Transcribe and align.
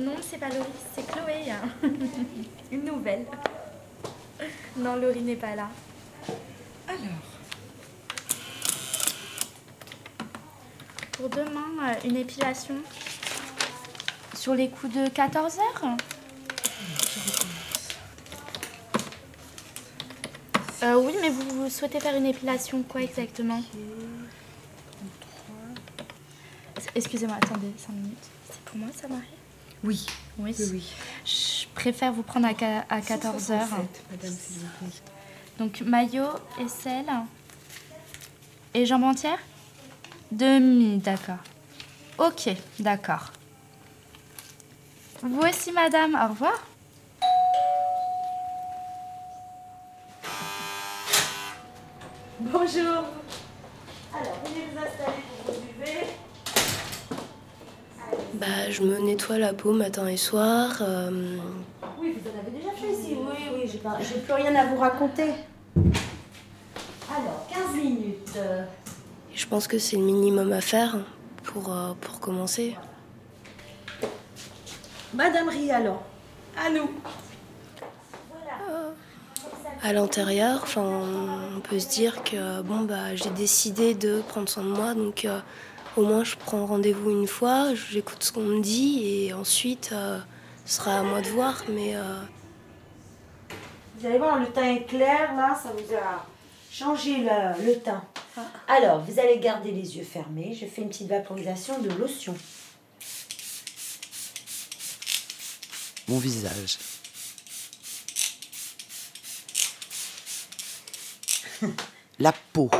Non, 0.00 0.14
c'est 0.22 0.38
pas 0.38 0.48
Laurie, 0.48 0.68
c'est 0.94 1.06
Chloé. 1.06 1.50
hein. 1.50 1.68
Une 2.72 2.84
nouvelle. 2.84 3.26
Non, 4.76 4.96
Laurie 4.96 5.20
n'est 5.20 5.36
pas 5.36 5.54
là. 5.54 5.68
Alors, 6.88 6.98
Pour 11.12 11.28
demain, 11.28 11.68
euh, 11.82 11.94
une 12.08 12.16
épilation 12.16 12.76
sur 14.34 14.54
les 14.54 14.70
coups 14.70 14.94
de 14.94 15.08
14 15.08 15.58
heures 15.58 15.96
Euh, 20.82 20.94
oui, 20.94 21.12
mais 21.20 21.28
vous, 21.28 21.42
vous 21.64 21.68
souhaitez 21.68 22.00
faire 22.00 22.16
une 22.16 22.24
épilation 22.24 22.82
quoi 22.84 23.02
exactement? 23.02 23.62
Excusez-moi, 26.94 27.36
attendez 27.36 27.70
5 27.76 27.92
minutes. 27.92 28.16
C'est 28.50 28.60
pour 28.60 28.78
moi 28.78 28.88
ça, 28.98 29.06
Marie? 29.06 29.39
Oui, 29.84 30.06
Oui. 30.38 30.54
oui, 30.58 30.66
oui. 30.72 30.84
Je 31.24 31.66
préfère 31.74 32.12
vous 32.12 32.22
prendre 32.22 32.46
à, 32.46 32.54
qua- 32.54 32.84
à 32.88 33.00
14 33.00 33.50
heures. 33.52 33.60
167, 33.68 34.02
Madame, 34.10 34.30
s'il 34.32 34.56
vous 34.58 34.66
plaît. 34.78 35.00
Donc 35.58 35.80
maillot, 35.82 36.28
aisselle 36.64 37.06
et 38.74 38.86
jambes 38.86 39.04
entières? 39.04 39.38
Demi, 40.32 40.98
d'accord. 40.98 41.38
Ok, 42.18 42.50
d'accord. 42.78 43.32
Vous 45.22 45.40
aussi, 45.40 45.72
madame, 45.72 46.14
au 46.14 46.28
revoir. 46.30 46.62
Bonjour. 52.40 53.04
Alors, 54.12 54.38
venez 54.44 54.66
vous 54.72 54.78
installer 54.78 55.22
pour 55.44 55.54
vous 55.54 55.60
buvez. 55.78 56.06
Bah, 58.40 58.70
je 58.70 58.82
me 58.82 58.98
nettoie 58.98 59.38
la 59.38 59.52
peau 59.52 59.72
matin 59.72 60.06
et 60.06 60.16
soir. 60.16 60.78
euh, 60.80 61.36
Oui, 62.00 62.16
vous 62.22 62.30
en 62.30 62.40
avez 62.40 62.50
déjà 62.58 62.72
fait 62.74 62.90
ici. 62.92 63.16
Oui, 63.18 63.36
oui, 63.54 63.68
j'ai 63.70 63.78
pas- 63.78 63.98
j'ai 64.00 64.18
plus 64.20 64.32
rien 64.32 64.54
à 64.56 64.64
vous 64.66 64.78
raconter. 64.78 65.34
Alors, 67.10 67.46
15 67.52 67.76
minutes. 67.76 68.38
je 69.34 69.46
pense 69.46 69.66
que 69.66 69.78
c'est 69.78 69.96
le 69.96 70.02
minimum 70.02 70.52
à 70.52 70.60
faire 70.60 70.96
pour, 71.44 71.72
euh, 71.72 71.92
pour 72.00 72.20
commencer. 72.20 72.76
Madame 75.14 75.48
Rialon, 75.48 75.96
à 76.56 76.70
nous. 76.70 76.88
À 79.82 79.92
l'intérieur, 79.94 80.60
enfin, 80.62 80.82
on 81.56 81.60
peut 81.60 81.78
se 81.78 81.88
dire 81.88 82.22
que 82.22 82.60
bon 82.60 82.80
bah 82.80 83.14
j'ai 83.16 83.30
décidé 83.30 83.94
de 83.94 84.20
prendre 84.20 84.46
soin 84.46 84.62
de 84.62 84.68
moi, 84.68 84.92
donc 84.92 85.24
euh, 85.24 85.40
au 85.96 86.02
moins 86.02 86.24
je 86.24 86.36
prends 86.36 86.66
rendez-vous 86.66 87.10
une 87.10 87.26
fois, 87.26 87.74
j'écoute 87.74 88.22
ce 88.22 88.32
qu'on 88.32 88.42
me 88.42 88.60
dit 88.60 89.02
et 89.04 89.32
ensuite 89.32 89.90
euh, 89.92 90.18
ce 90.64 90.76
sera 90.76 91.00
à 91.00 91.02
moi 91.02 91.20
de 91.20 91.28
voir. 91.28 91.62
Mais 91.68 91.96
euh, 91.96 92.20
Vous 93.98 94.06
allez 94.06 94.18
voir, 94.18 94.38
le 94.38 94.46
teint 94.46 94.74
est 94.74 94.84
clair, 94.84 95.34
là, 95.36 95.58
ça 95.60 95.72
vous 95.72 95.94
a 95.94 96.26
changé 96.70 97.18
le, 97.18 97.64
le 97.66 97.78
teint. 97.80 98.04
Alors, 98.68 99.00
vous 99.00 99.18
allez 99.18 99.38
garder 99.38 99.72
les 99.72 99.96
yeux 99.96 100.04
fermés. 100.04 100.56
Je 100.58 100.66
fais 100.66 100.82
une 100.82 100.88
petite 100.88 101.08
vaporisation 101.08 101.80
de 101.80 101.90
lotion. 101.90 102.34
Mon 106.08 106.18
visage. 106.18 106.78
La 112.18 112.32
peau. 112.52 112.70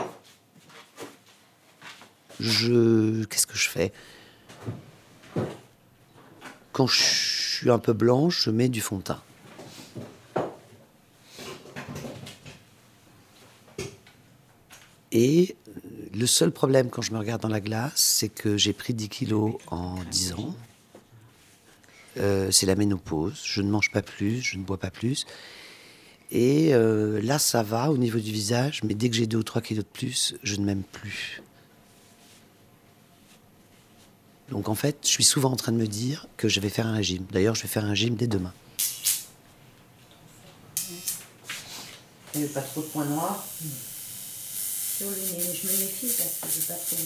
Je. 2.40 3.24
Qu'est-ce 3.24 3.46
que 3.46 3.56
je 3.56 3.68
fais? 3.68 3.92
Quand 6.72 6.86
je 6.86 7.02
suis 7.02 7.70
un 7.70 7.78
peu 7.78 7.92
blanche, 7.92 8.44
je 8.44 8.50
mets 8.50 8.68
du 8.68 8.80
fond 8.80 8.98
de 8.98 9.02
teint. 9.02 9.22
Et 15.12 15.56
le 16.14 16.26
seul 16.26 16.50
problème 16.50 16.88
quand 16.88 17.02
je 17.02 17.12
me 17.12 17.18
regarde 17.18 17.42
dans 17.42 17.48
la 17.48 17.60
glace, 17.60 17.92
c'est 17.96 18.28
que 18.28 18.56
j'ai 18.56 18.72
pris 18.72 18.94
10 18.94 19.08
kilos 19.08 19.54
en 19.68 19.96
10 20.10 20.32
ans. 20.34 20.54
Euh, 22.18 22.50
c'est 22.50 22.66
la 22.66 22.76
ménopause. 22.76 23.40
Je 23.44 23.62
ne 23.62 23.70
mange 23.70 23.90
pas 23.90 24.02
plus, 24.02 24.40
je 24.40 24.58
ne 24.58 24.62
bois 24.62 24.78
pas 24.78 24.90
plus. 24.90 25.26
Et 26.30 26.74
euh, 26.74 27.20
là, 27.22 27.38
ça 27.38 27.62
va 27.62 27.90
au 27.90 27.98
niveau 27.98 28.18
du 28.18 28.30
visage, 28.30 28.82
mais 28.84 28.94
dès 28.94 29.10
que 29.10 29.16
j'ai 29.16 29.26
2 29.26 29.38
ou 29.38 29.42
3 29.42 29.62
kilos 29.62 29.84
de 29.84 29.90
plus, 29.90 30.34
je 30.42 30.56
ne 30.56 30.64
m'aime 30.64 30.82
plus. 30.82 31.42
Donc 34.50 34.68
en 34.68 34.74
fait, 34.74 34.98
je 35.02 35.08
suis 35.08 35.24
souvent 35.24 35.52
en 35.52 35.56
train 35.56 35.72
de 35.72 35.76
me 35.76 35.86
dire 35.86 36.26
que 36.36 36.48
je 36.48 36.60
vais 36.60 36.68
faire 36.70 36.86
un 36.86 36.94
régime. 36.94 37.24
D'ailleurs, 37.32 37.54
je 37.54 37.62
vais 37.62 37.68
faire 37.68 37.84
un 37.84 37.90
régime 37.90 38.14
dès 38.16 38.26
demain. 38.26 38.52
Il 42.34 42.40
n'y 42.42 42.46
a 42.46 42.50
pas 42.50 42.60
trop 42.60 42.80
de 42.82 42.86
points 42.86 43.04
noirs. 43.06 43.44
Je 45.00 45.04
me 45.06 45.10
méfie 45.10 46.08
parce 46.18 46.36
que 46.40 46.46
j'ai 46.54 46.66
pas 46.66 46.74
trop. 46.74 46.96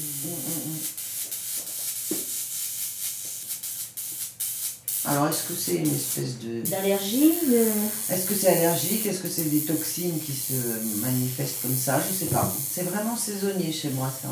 Alors, 5.06 5.28
est-ce 5.28 5.42
que 5.48 5.54
c'est 5.54 5.74
une 5.76 5.94
espèce 5.94 6.38
de. 6.38 6.62
D'allergie 6.70 7.32
de- 7.46 8.12
Est-ce 8.12 8.26
que 8.26 8.34
c'est 8.34 8.48
allergique? 8.48 9.04
Est-ce 9.04 9.20
que 9.20 9.28
c'est 9.28 9.44
des 9.50 9.60
toxines 9.60 10.18
qui 10.20 10.32
se 10.32 10.54
manifestent 11.02 11.60
comme 11.60 11.76
ça? 11.76 12.02
Je 12.06 12.12
ne 12.12 12.18
sais 12.18 12.34
pas. 12.34 12.50
C'est 12.74 12.84
vraiment 12.84 13.14
saisonnier 13.16 13.70
chez 13.70 13.90
moi, 13.90 14.10
ça. 14.22 14.28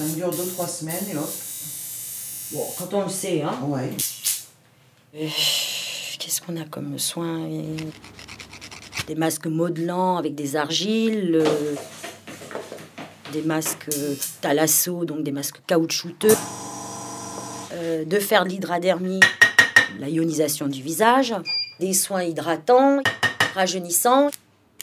Ça 0.00 0.06
me 0.06 0.14
dure 0.14 0.30
2-3 0.30 0.66
semaines 0.66 1.04
et 1.12 1.16
hop. 1.16 1.28
Bon, 2.52 2.66
quand 2.78 2.94
on 2.94 3.02
le 3.02 3.10
sait, 3.10 3.42
hein. 3.42 3.54
Ouais. 3.64 3.90
Qu'est-ce 5.12 6.40
qu'on 6.40 6.56
a 6.56 6.64
comme 6.64 6.98
soins 6.98 7.46
Des 9.06 9.14
masques 9.14 9.48
modelants 9.48 10.16
avec 10.16 10.34
des 10.34 10.56
argiles, 10.56 11.42
euh, 11.44 11.74
des 13.34 13.42
masques 13.42 13.90
euh, 13.94 14.14
thalasso, 14.40 15.04
donc 15.04 15.22
des 15.22 15.32
masques 15.32 15.60
caoutchouteux, 15.66 16.34
euh, 17.74 18.06
de 18.06 18.18
faire 18.18 18.44
de 18.44 18.48
l'hydradermie, 18.48 19.20
la 19.98 20.08
ionisation 20.08 20.66
du 20.66 20.80
visage, 20.80 21.34
des 21.78 21.92
soins 21.92 22.22
hydratants, 22.22 23.02
rajeunissants, 23.54 24.30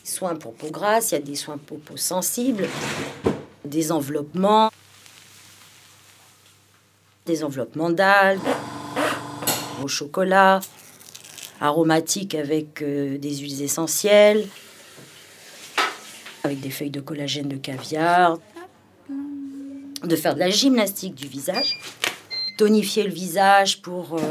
soins 0.03 0.35
pour 0.35 0.53
peau 0.53 0.69
grasse, 0.69 1.09
il 1.09 1.15
y 1.15 1.17
a 1.17 1.21
des 1.21 1.35
soins 1.35 1.57
pour 1.57 1.79
peau 1.79 1.97
sensible, 1.97 2.69
des 3.65 3.91
enveloppements, 3.91 4.69
des 7.27 7.43
enveloppements 7.43 7.91
d'algues, 7.91 8.39
au 9.83 9.87
chocolat, 9.87 10.61
aromatique 11.61 12.33
avec 12.33 12.81
euh, 12.81 13.17
des 13.17 13.35
huiles 13.37 13.61
essentielles, 13.61 14.47
avec 16.43 16.59
des 16.61 16.69
feuilles 16.69 16.89
de 16.89 17.01
collagène 17.01 17.49
de 17.49 17.57
caviar, 17.57 18.39
de 20.03 20.15
faire 20.15 20.33
de 20.33 20.39
la 20.39 20.49
gymnastique 20.49 21.15
du 21.15 21.27
visage, 21.27 21.79
tonifier 22.57 23.03
le 23.03 23.11
visage 23.11 23.81
pour 23.81 24.15
euh, 24.15 24.21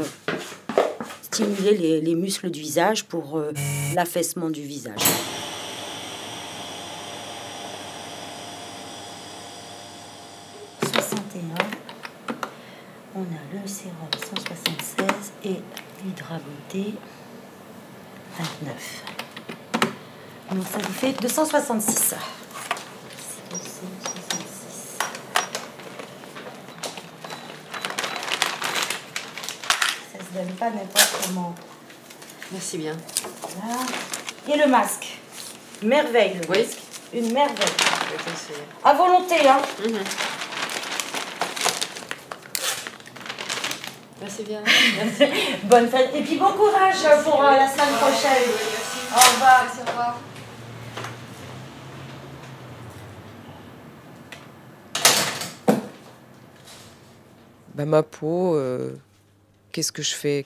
stimuler 1.21 1.77
les, 1.77 2.01
les 2.01 2.15
muscles 2.15 2.49
du 2.49 2.59
visage, 2.59 3.05
pour 3.05 3.37
euh, 3.37 3.51
l'affaissement 3.95 4.49
du 4.49 4.61
visage. 4.61 5.01
On 13.19 13.21
a 13.21 13.61
le 13.61 13.67
sérum 13.67 13.95
176 14.13 15.07
et 15.45 15.59
l'hydraboté 16.29 16.93
29. 18.37 19.03
Donc 20.51 20.63
ça 20.71 20.77
vous 20.79 20.93
fait 20.93 21.13
266. 21.21 22.15
266. 23.51 24.97
Ça 30.11 30.19
se 30.19 30.33
donne 30.37 30.53
pas 30.55 30.69
n'importe 30.69 31.17
comment. 31.25 31.55
Merci 32.51 32.77
bien. 32.77 32.95
Voilà. 33.57 33.79
Et 34.47 34.57
le 34.57 34.67
masque. 34.69 35.17
Merveille 35.83 36.35
le 36.35 36.41
Oui. 36.49 36.59
masque. 36.59 36.77
Une 37.13 37.31
merveille. 37.33 37.55
À 38.83 38.93
volonté, 38.93 39.47
hein. 39.47 39.59
Mhm. 44.17 44.21
Merci 44.21 44.43
bien. 44.43 44.61
Merci. 44.63 45.23
Bonne 45.63 45.87
fête. 45.87 46.11
Et 46.15 46.23
puis 46.23 46.37
bon 46.37 46.51
courage 46.51 47.23
pour 47.23 47.43
euh, 47.43 47.51
la 47.51 47.67
semaine 47.67 47.95
prochaine. 47.99 48.49
Au 49.11 49.15
revoir. 49.15 49.63
Merci, 49.63 49.79
au 49.81 49.89
revoir. 49.89 50.19
Bah, 57.75 57.85
ma 57.85 58.01
peau, 58.01 58.55
euh, 58.55 58.95
qu'est-ce 59.71 59.91
que 59.91 60.01
je 60.01 60.15
fais? 60.15 60.45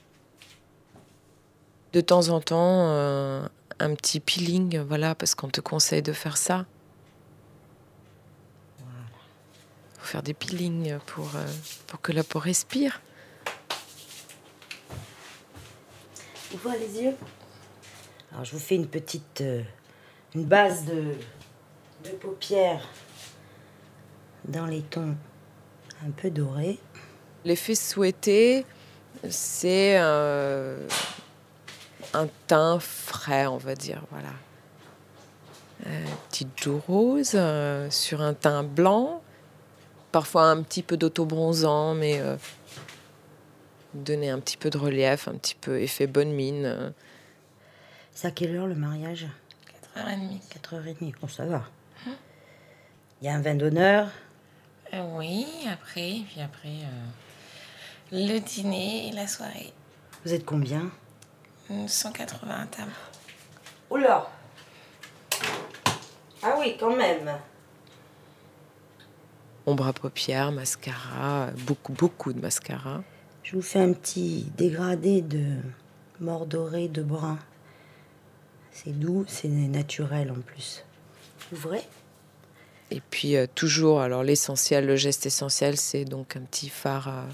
De 1.93 2.01
temps 2.01 2.29
en 2.29 2.41
temps, 2.41 2.87
euh, 2.89 3.45
un 3.79 3.95
petit 3.95 4.19
peeling, 4.19 4.79
voilà, 4.79 5.15
parce 5.15 5.35
qu'on 5.35 5.49
te 5.49 5.61
conseille 5.61 6.01
de 6.01 6.13
faire 6.13 6.37
ça. 6.37 6.65
faut 9.97 10.07
faire 10.07 10.23
des 10.23 10.33
peelings 10.33 10.97
pour, 11.05 11.29
euh, 11.35 11.45
pour 11.87 12.01
que 12.01 12.11
la 12.11 12.23
peau 12.23 12.39
respire. 12.39 13.01
Ouvre 16.53 16.73
les 16.79 17.01
yeux. 17.01 17.15
Alors, 18.31 18.43
je 18.43 18.51
vous 18.51 18.59
fais 18.59 18.75
une 18.75 18.87
petite 18.87 19.41
euh, 19.41 19.61
une 20.35 20.45
base 20.45 20.85
de, 20.85 21.15
de 22.03 22.09
paupières 22.19 22.87
dans 24.45 24.65
les 24.65 24.81
tons 24.81 25.15
un 26.05 26.11
peu 26.11 26.29
dorés. 26.29 26.79
L'effet 27.45 27.75
souhaité, 27.75 28.65
c'est 29.29 29.97
euh, 29.99 30.87
un 32.13 32.27
teint 32.47 32.79
frais, 32.79 33.47
on 33.47 33.57
va 33.57 33.75
dire. 33.75 34.03
Voilà. 34.11 34.33
Euh, 35.87 36.05
petite 36.29 36.61
joue 36.61 36.81
rose 36.87 37.31
euh, 37.35 37.89
sur 37.89 38.21
un 38.21 38.33
teint 38.33 38.63
blanc. 38.63 39.21
Parfois 40.11 40.43
un 40.43 40.61
petit 40.61 40.83
peu 40.83 40.97
d'auto-bronzant, 40.97 41.95
mais 41.95 42.19
euh, 42.19 42.35
donner 43.93 44.29
un 44.29 44.39
petit 44.39 44.57
peu 44.57 44.69
de 44.69 44.77
relief, 44.77 45.27
un 45.27 45.35
petit 45.35 45.55
peu 45.55 45.81
effet 45.81 46.07
bonne 46.07 46.31
mine. 46.31 46.93
C'est 48.13 48.27
à 48.27 48.31
quelle 48.31 48.55
heure 48.55 48.67
le 48.67 48.75
mariage? 48.75 49.27
4h30. 49.95 50.39
4h30. 50.63 51.13
Bon, 51.21 51.27
ça 51.27 51.45
va. 51.45 51.63
Il 53.21 53.25
y 53.25 53.29
a 53.29 53.35
un 53.35 53.41
vin 53.41 53.55
d'honneur? 53.55 54.09
Euh, 54.93 55.03
oui, 55.15 55.47
après, 55.71 56.21
puis 56.27 56.41
après, 56.41 56.69
euh, 56.69 57.07
le 58.11 58.39
dîner 58.39 59.07
et 59.07 59.11
la 59.11 59.27
soirée. 59.27 59.73
Vous 60.25 60.33
êtes 60.33 60.45
combien? 60.45 60.91
180 61.87 62.67
tables. 62.67 62.91
Oh 63.89 63.97
là 63.97 64.29
Ah 66.43 66.55
oui, 66.59 66.75
quand 66.79 66.95
même. 66.95 67.31
Ombre 69.65 69.87
à 69.87 69.93
paupières, 69.93 70.51
mascara, 70.51 71.51
beaucoup, 71.65 71.93
beaucoup 71.93 72.33
de 72.33 72.41
mascara. 72.41 73.03
Je 73.43 73.55
vous 73.55 73.61
fais 73.61 73.79
un 73.79 73.93
petit 73.93 74.45
dégradé 74.57 75.21
de 75.21 75.57
mort 76.19 76.45
doré 76.45 76.87
de 76.87 77.01
brun. 77.01 77.39
C'est 78.71 78.97
doux, 78.97 79.25
c'est 79.27 79.47
naturel 79.47 80.31
en 80.31 80.39
plus. 80.39 80.83
Ouvrez? 81.51 81.81
Et 82.91 83.01
puis 83.09 83.35
euh, 83.35 83.47
toujours, 83.53 84.01
alors 84.01 84.23
l'essentiel, 84.23 84.85
le 84.85 84.95
geste 84.95 85.25
essentiel, 85.25 85.77
c'est 85.77 86.05
donc 86.05 86.35
un 86.35 86.41
petit 86.41 86.69
phare 86.69 87.07
à, 87.07 87.25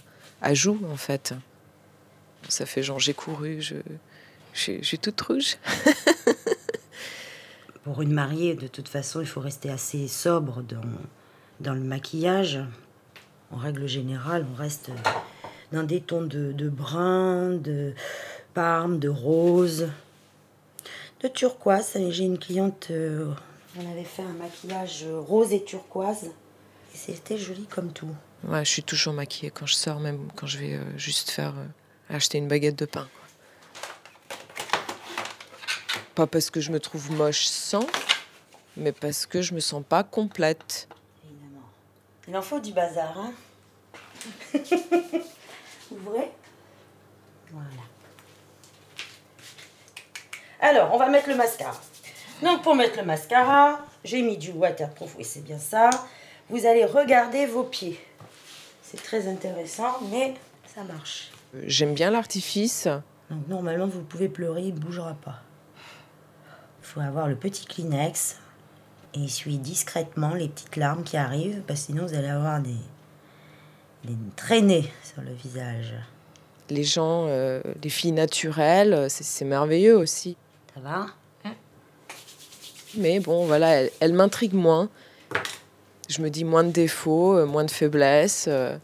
à 0.42 0.54
joues 0.54 0.82
en 0.90 0.98
fait. 0.98 1.34
Ça 2.48 2.66
fait 2.66 2.84
genre 2.84 3.00
j'ai 3.00 3.14
couru, 3.14 3.62
je, 3.62 3.76
je, 4.54 4.74
je 4.80 4.86
suis 4.86 5.00
toute 5.00 5.20
rouge. 5.22 5.58
Pour 7.84 8.02
une 8.02 8.14
mariée, 8.14 8.56
de 8.56 8.68
toute 8.68 8.88
façon, 8.88 9.22
il 9.22 9.28
faut 9.28 9.40
rester 9.40 9.70
assez 9.70 10.08
sobre 10.08 10.62
dans, 10.62 10.82
dans 11.60 11.74
le 11.74 11.82
maquillage. 11.82 12.60
En 13.50 13.58
règle 13.58 13.88
générale, 13.88 14.46
on 14.52 14.56
reste 14.56 14.92
dans 15.72 15.84
des 15.84 16.02
tons 16.02 16.22
de, 16.22 16.52
de 16.52 16.70
brun, 16.70 17.52
de 17.52 17.94
parme, 18.54 19.00
de 19.00 19.10
rose, 19.10 19.90
de 21.22 21.28
turquoise. 21.28 21.98
J'ai 22.10 22.24
une 22.24 22.40
cliente, 22.40 22.88
euh, 22.92 23.34
on 23.78 23.92
avait 23.92 24.04
fait 24.04 24.24
un 24.24 24.34
maquillage 24.34 25.06
rose 25.08 25.54
et 25.54 25.64
turquoise. 25.64 26.26
Et 26.94 26.98
c'était 26.98 27.38
joli 27.38 27.66
comme 27.66 27.92
tout. 27.92 28.10
Ouais, 28.44 28.64
je 28.64 28.70
suis 28.70 28.84
toujours 28.84 29.14
maquillée 29.14 29.52
quand 29.52 29.66
je 29.66 29.74
sors, 29.74 30.00
même 30.00 30.30
quand 30.36 30.48
je 30.48 30.58
vais 30.58 30.74
euh, 30.74 30.98
juste 30.98 31.32
faire 31.32 31.54
euh, 31.58 32.16
acheter 32.16 32.38
une 32.38 32.48
baguette 32.48 32.78
de 32.78 32.86
pain. 32.86 33.08
Pas 36.16 36.28
parce 36.28 36.50
que 36.50 36.62
je 36.62 36.72
me 36.72 36.80
trouve 36.80 37.12
moche 37.12 37.46
sans, 37.46 37.86
mais 38.76 38.92
parce 38.92 39.26
que 39.26 39.42
je 39.42 39.54
me 39.54 39.60
sens 39.60 39.84
pas 39.88 40.04
complète. 40.04 40.88
Évidemment. 41.24 41.68
Il 42.28 42.38
en 42.38 42.42
faut 42.42 42.60
du 42.60 42.72
bazar, 42.72 43.18
hein 43.18 43.34
Ouvrez. 45.92 46.32
Voilà. 47.52 47.82
Alors, 50.60 50.94
on 50.94 50.98
va 50.98 51.08
mettre 51.08 51.30
le 51.30 51.36
mascara. 51.36 51.80
Donc, 52.42 52.62
pour 52.64 52.76
mettre 52.76 52.98
le 52.98 53.06
mascara, 53.06 53.80
j'ai 54.04 54.22
mis 54.22 54.38
du 54.38 54.52
waterproof, 54.52 55.16
oui, 55.18 55.24
c'est 55.24 55.44
bien 55.44 55.60
ça. 55.60 55.90
Vous 56.50 56.66
allez 56.66 56.86
regarder 56.86 57.46
vos 57.46 57.64
pieds. 57.64 58.00
C'est 58.84 59.02
très 59.02 59.28
intéressant, 59.28 60.00
mais 60.12 60.34
ça 60.74 60.84
marche. 60.84 61.32
J'aime 61.64 61.94
bien 61.94 62.12
l'artifice. 62.12 62.88
Donc, 63.30 63.48
normalement, 63.48 63.88
vous 63.88 64.02
pouvez 64.02 64.30
pleurer, 64.30 64.64
il 64.64 64.76
ne 64.76 64.80
bougera 64.80 65.14
pas. 65.14 65.42
Il 66.82 66.86
faut 66.86 67.02
avoir 67.02 67.28
le 67.28 67.36
petit 67.36 67.66
Kleenex 67.66 68.38
et 69.14 69.26
essuyer 69.26 69.58
discrètement 69.58 70.34
les 70.34 70.48
petites 70.48 70.76
larmes 70.76 71.04
qui 71.04 71.18
arrivent, 71.18 71.62
parce 71.68 71.82
que 71.82 71.86
sinon, 71.88 72.06
vous 72.06 72.14
allez 72.14 72.30
avoir 72.30 72.62
des, 72.62 72.78
des 74.16 74.32
traînées 74.36 74.90
sur 75.04 75.22
le 75.22 75.34
visage. 75.34 75.94
Les 76.70 76.84
gens, 76.84 77.26
euh, 77.28 77.62
les 77.82 77.90
filles 77.90 78.12
naturelles, 78.12 79.08
c'est- 79.10 79.46
merveilleux 79.46 79.98
aussi. 79.98 80.36
Ça 80.74 80.82
va? 80.82 81.08
Mais 82.98 83.20
bon, 83.20 83.46
voilà, 83.46 83.68
elle, 83.82 83.92
elle 84.00 84.14
m'intrigue 84.14 84.54
moins. 84.54 84.90
Je 86.10 86.22
me 86.22 86.30
dis 86.30 86.44
moins 86.44 86.64
de 86.64 86.72
défauts, 86.72 87.38
euh, 87.38 87.46
moins 87.46 87.64
de 87.66 87.72
faiblesses. 87.72 88.46
euh. 88.48 88.78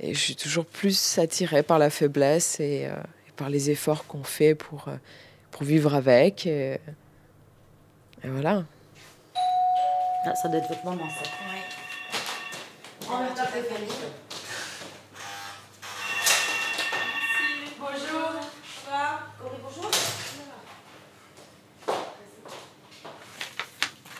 Et 0.00 0.14
je 0.14 0.18
suis 0.18 0.34
toujours 0.36 0.66
plus 0.66 1.18
attirée 1.18 1.62
par 1.62 1.78
la 1.78 1.90
faiblesse 1.90 2.58
et, 2.60 2.86
euh, 2.86 2.96
et 3.28 3.32
par 3.36 3.48
les 3.50 3.70
efforts 3.70 4.06
qu'on 4.06 4.24
fait 4.24 4.54
pour, 4.54 4.86
pour 5.50 5.62
vivre 5.64 5.94
avec. 5.94 6.46
Et, 6.46 6.72
et 8.24 8.28
voilà. 8.28 8.64
Ah, 10.24 10.34
Ça 10.34 10.48
doit 10.48 10.58
être 10.58 10.68
votre 10.68 10.84
maman, 10.84 11.08
ça. 11.10 11.22
Ouais. 11.22 11.62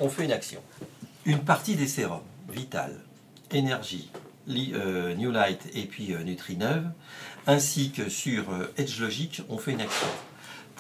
on 0.03 0.09
fait 0.09 0.25
une 0.25 0.33
action. 0.33 0.61
Une 1.25 1.45
partie 1.45 1.77
des 1.77 1.87
sérums, 1.87 2.23
Vital, 2.49 2.99
Énergie, 3.53 4.11
euh, 4.49 5.15
New 5.15 5.31
Light 5.31 5.69
et 5.75 5.85
puis 5.85 6.13
euh, 6.13 6.25
Nutrineuve, 6.25 6.87
ainsi 7.47 7.93
que 7.93 8.09
sur 8.09 8.51
euh, 8.51 8.73
Edge 8.77 9.01
Logic, 9.01 9.43
on 9.49 9.59
fait 9.59 9.73
une 9.73 9.81
action. 9.81 10.09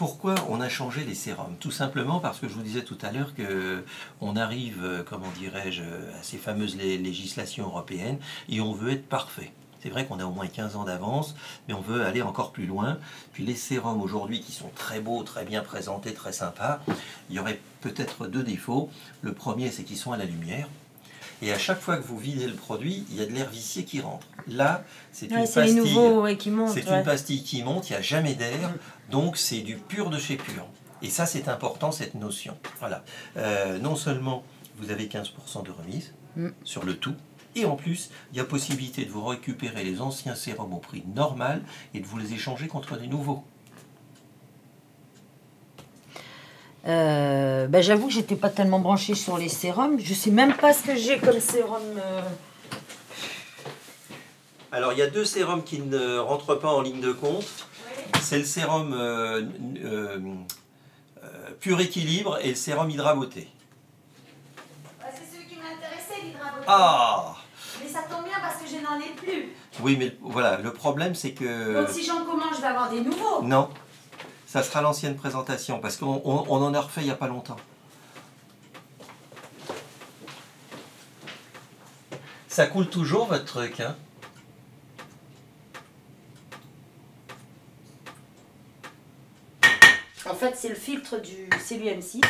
Pourquoi 0.02 0.34
on 0.48 0.60
a 0.60 0.68
changé 0.68 1.04
les 1.04 1.14
sérums? 1.14 1.54
Tout 1.60 1.70
simplement 1.70 2.18
parce 2.18 2.40
que 2.40 2.48
je 2.48 2.54
vous 2.54 2.62
disais 2.62 2.82
tout 2.82 2.98
à 3.02 3.12
l'heure 3.12 3.36
que 3.36 3.84
on 4.20 4.34
arrive, 4.34 4.80
euh, 4.82 5.04
comment 5.08 5.30
dirais-je, 5.38 5.82
à 5.84 6.22
ces 6.24 6.38
fameuses 6.38 6.74
lé- 6.76 6.98
législations 6.98 7.66
européennes 7.66 8.18
et 8.48 8.60
on 8.60 8.72
veut 8.72 8.90
être 8.90 9.08
parfait. 9.08 9.52
C'est 9.80 9.90
vrai 9.90 10.04
qu'on 10.04 10.18
a 10.18 10.24
au 10.24 10.32
moins 10.32 10.48
15 10.48 10.74
ans 10.74 10.82
d'avance, 10.82 11.36
mais 11.68 11.74
on 11.74 11.80
veut 11.80 12.04
aller 12.04 12.20
encore 12.20 12.50
plus 12.50 12.66
loin. 12.66 12.98
Puis 13.32 13.44
les 13.44 13.54
sérums 13.54 14.02
aujourd'hui 14.02 14.40
qui 14.40 14.50
sont 14.50 14.70
très 14.74 14.98
beaux, 14.98 15.22
très 15.22 15.44
bien 15.44 15.62
présentés, 15.62 16.12
très 16.14 16.32
sympas, 16.32 16.80
il 17.30 17.36
y 17.36 17.38
aurait 17.38 17.60
peut-être 17.80 18.26
deux 18.26 18.42
défauts. 18.42 18.90
Le 19.20 19.32
premier, 19.32 19.70
c'est 19.70 19.84
qu'ils 19.84 19.98
sont 19.98 20.10
à 20.10 20.16
la 20.16 20.24
lumière. 20.24 20.68
Et 21.42 21.52
à 21.52 21.58
chaque 21.58 21.80
fois 21.80 21.96
que 21.96 22.02
vous 22.02 22.18
videz 22.18 22.46
le 22.46 22.54
produit, 22.54 23.04
il 23.10 23.16
y 23.16 23.20
a 23.20 23.26
de 23.26 23.32
l'air 23.32 23.50
vicié 23.50 23.84
qui 23.84 24.00
rentre. 24.00 24.26
Là, 24.46 24.84
c'est 25.10 25.26
une 25.26 25.36
pastille. 25.36 25.74
nouveaux 25.74 26.22
ouais, 26.22 26.36
qui 26.36 26.50
montent. 26.50 26.70
C'est 26.70 26.88
ouais. 26.88 26.98
une 26.98 27.04
pastille 27.04 27.42
qui 27.42 27.62
monte, 27.62 27.90
il 27.90 27.92
n'y 27.92 27.98
a 27.98 28.02
jamais 28.02 28.34
d'air, 28.34 28.72
donc 29.10 29.36
c'est 29.36 29.60
du 29.60 29.76
pur 29.76 30.08
de 30.08 30.18
chez 30.18 30.36
pur. 30.36 30.66
Et 31.02 31.10
ça, 31.10 31.26
c'est 31.26 31.48
important, 31.48 31.90
cette 31.90 32.14
notion. 32.14 32.56
Voilà. 32.78 33.04
Euh, 33.36 33.78
non 33.78 33.96
seulement 33.96 34.44
vous 34.78 34.90
avez 34.90 35.06
15% 35.06 35.64
de 35.64 35.70
remise 35.70 36.12
Mm. 36.36 36.48
sur 36.64 36.84
le 36.84 36.96
tout, 36.96 37.14
et 37.54 37.66
en 37.66 37.76
plus, 37.76 38.08
il 38.32 38.38
y 38.38 38.40
a 38.40 38.44
possibilité 38.44 39.04
de 39.04 39.10
vous 39.10 39.24
récupérer 39.24 39.84
les 39.84 40.00
anciens 40.00 40.34
sérums 40.34 40.72
au 40.72 40.78
prix 40.78 41.04
normal 41.14 41.62
et 41.92 42.00
de 42.00 42.06
vous 42.06 42.16
les 42.16 42.32
échanger 42.32 42.68
contre 42.68 42.96
des 42.96 43.06
nouveaux. 43.06 43.44
Euh, 46.86 47.66
bah, 47.68 47.80
J'avoue 47.80 48.08
que 48.08 48.12
j'étais 48.12 48.36
pas 48.36 48.48
tellement 48.50 48.80
branchée 48.80 49.14
sur 49.14 49.38
les 49.38 49.48
sérums. 49.48 49.98
Je 50.00 50.14
sais 50.14 50.30
même 50.30 50.54
pas 50.54 50.72
ce 50.72 50.82
que 50.82 50.96
j'ai 50.96 51.18
comme 51.18 51.40
sérum. 51.40 51.82
euh. 51.98 52.20
Alors, 54.72 54.92
il 54.92 54.98
y 54.98 55.02
a 55.02 55.06
deux 55.06 55.24
sérums 55.24 55.62
qui 55.62 55.80
ne 55.80 56.18
rentrent 56.18 56.54
pas 56.54 56.72
en 56.72 56.80
ligne 56.80 57.00
de 57.00 57.12
compte. 57.12 57.44
C'est 58.20 58.38
le 58.38 58.44
sérum 58.44 58.94
euh, 58.94 59.42
euh, 59.84 60.18
euh, 61.22 61.28
pur 61.60 61.80
équilibre 61.80 62.38
et 62.42 62.48
le 62.50 62.54
sérum 62.54 62.88
Hydra 62.88 63.14
Beauté. 63.14 63.48
C'est 65.14 65.30
celui 65.36 65.46
qui 65.46 65.56
m'intéressait, 65.56 66.24
l'hydravoté. 66.24 66.64
Ah 66.66 67.34
Mais 67.82 67.88
ça 67.88 68.00
tombe 68.08 68.24
bien 68.24 68.38
parce 68.40 68.56
que 68.62 68.68
je 68.68 68.82
n'en 68.82 68.98
ai 68.98 69.10
plus. 69.14 69.52
Oui, 69.82 69.96
mais 69.98 70.16
voilà, 70.22 70.56
le 70.58 70.72
problème 70.72 71.14
c'est 71.14 71.32
que... 71.32 71.74
Donc 71.80 71.88
si 71.90 72.04
j'en 72.04 72.24
commande, 72.24 72.54
je 72.56 72.60
vais 72.60 72.66
avoir 72.68 72.90
des 72.90 73.00
nouveaux. 73.00 73.42
Non, 73.42 73.68
ça 74.52 74.62
sera 74.62 74.82
l'ancienne 74.82 75.16
présentation 75.16 75.78
parce 75.80 75.96
qu'on 75.96 76.20
on- 76.26 76.62
en 76.62 76.74
a 76.74 76.80
refait 76.82 77.00
il 77.00 77.04
n'y 77.04 77.10
a 77.10 77.14
pas 77.16 77.26
longtemps. 77.26 77.56
Ça 82.48 82.66
coule 82.66 82.90
toujours 82.90 83.24
votre 83.28 83.46
truc, 83.46 83.80
hein? 83.80 83.96
En 90.28 90.34
fait, 90.34 90.54
c'est 90.54 90.68
le 90.68 90.74
filtre 90.74 91.18
du. 91.18 91.48
C'est 91.58 91.78
l'UM6. 91.78 92.20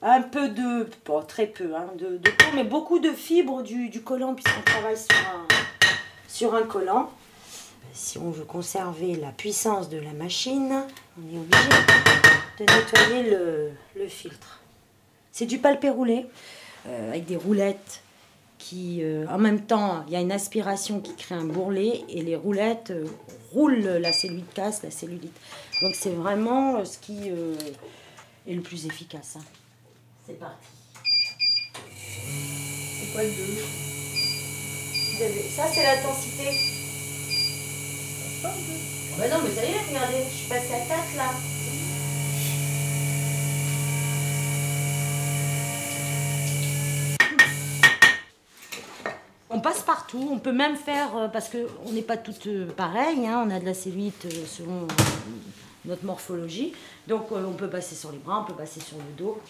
un 0.00 0.22
peu 0.22 0.48
de, 0.48 0.88
bon, 1.04 1.22
très 1.22 1.46
peu, 1.46 1.74
hein, 1.76 1.86
de, 1.98 2.18
de 2.18 2.30
mais 2.54 2.64
beaucoup 2.64 2.98
de 3.00 3.10
fibres 3.10 3.62
du, 3.62 3.88
du 3.88 4.02
collant 4.02 4.34
puisqu'on 4.34 4.60
travaille 4.62 4.98
sur 4.98 5.16
un, 5.16 5.46
sur 6.28 6.54
un 6.54 6.62
collant. 6.62 7.10
Si 7.94 8.18
on 8.18 8.30
veut 8.30 8.44
conserver 8.44 9.14
la 9.14 9.30
puissance 9.30 9.88
de 9.88 9.98
la 9.98 10.12
machine, 10.12 10.82
on 11.16 11.22
est 11.34 11.38
obligé 11.38 11.68
de 12.58 12.64
nettoyer 12.64 13.30
le, 13.30 13.70
le 13.96 14.08
filtre. 14.08 14.60
C'est 15.30 15.46
du 15.46 15.58
palpé 15.58 15.90
roulé 15.90 16.26
euh, 16.86 17.10
avec 17.10 17.24
des 17.26 17.36
roulettes 17.36 18.02
qui, 18.58 19.02
euh, 19.02 19.26
en 19.28 19.38
même 19.38 19.60
temps, 19.60 20.04
il 20.08 20.12
y 20.12 20.16
a 20.16 20.20
une 20.20 20.32
aspiration 20.32 21.00
qui 21.00 21.14
crée 21.14 21.34
un 21.36 21.44
bourrelet 21.44 22.04
et 22.08 22.22
les 22.22 22.34
roulettes 22.36 22.90
euh, 22.90 23.06
roulent 23.52 23.84
la 23.84 24.12
cellulite 24.12 24.52
casse, 24.54 24.82
la 24.82 24.90
cellulite. 24.90 25.36
Donc 25.82 25.94
c'est 25.94 26.10
vraiment 26.10 26.84
ce 26.84 26.98
qui 26.98 27.28
est 27.28 28.54
le 28.54 28.60
plus 28.60 28.86
efficace. 28.86 29.36
hein. 29.38 29.44
C'est 30.26 30.38
parti. 30.38 30.66
C'est 31.94 33.12
quoi 33.12 33.22
le 33.22 33.28
2 33.30 33.34
Ça 35.50 35.64
c'est 35.72 35.82
l'intensité. 35.82 36.73
Bah 38.44 39.28
non 39.30 39.36
mais 39.42 39.50
ça 39.50 39.64
y 39.64 39.70
est, 39.70 39.88
regardez, 39.88 40.24
je 40.30 40.36
suis 40.36 40.48
passée 40.48 40.74
à 40.74 40.80
4 40.80 41.16
là. 41.16 41.30
On 49.48 49.60
passe 49.60 49.82
partout, 49.82 50.30
on 50.32 50.38
peut 50.40 50.52
même 50.52 50.76
faire, 50.76 51.16
euh, 51.16 51.28
parce 51.28 51.48
qu'on 51.48 51.92
n'est 51.92 52.02
pas 52.02 52.16
toutes 52.16 52.48
euh, 52.48 52.66
pareilles, 52.66 53.24
hein, 53.26 53.44
on 53.46 53.50
a 53.50 53.60
de 53.60 53.64
la 53.64 53.72
cellulite 53.72 54.26
euh, 54.26 54.44
selon 54.46 54.88
notre 55.84 56.04
morphologie, 56.04 56.72
donc 57.06 57.30
on 57.30 57.52
peut 57.52 57.68
passer 57.68 57.94
sur 57.94 58.10
les 58.10 58.18
bras, 58.18 58.40
on 58.40 58.44
peut 58.50 58.58
passer 58.58 58.80
sur 58.80 58.96
le 58.96 59.04
dos. 59.16 59.40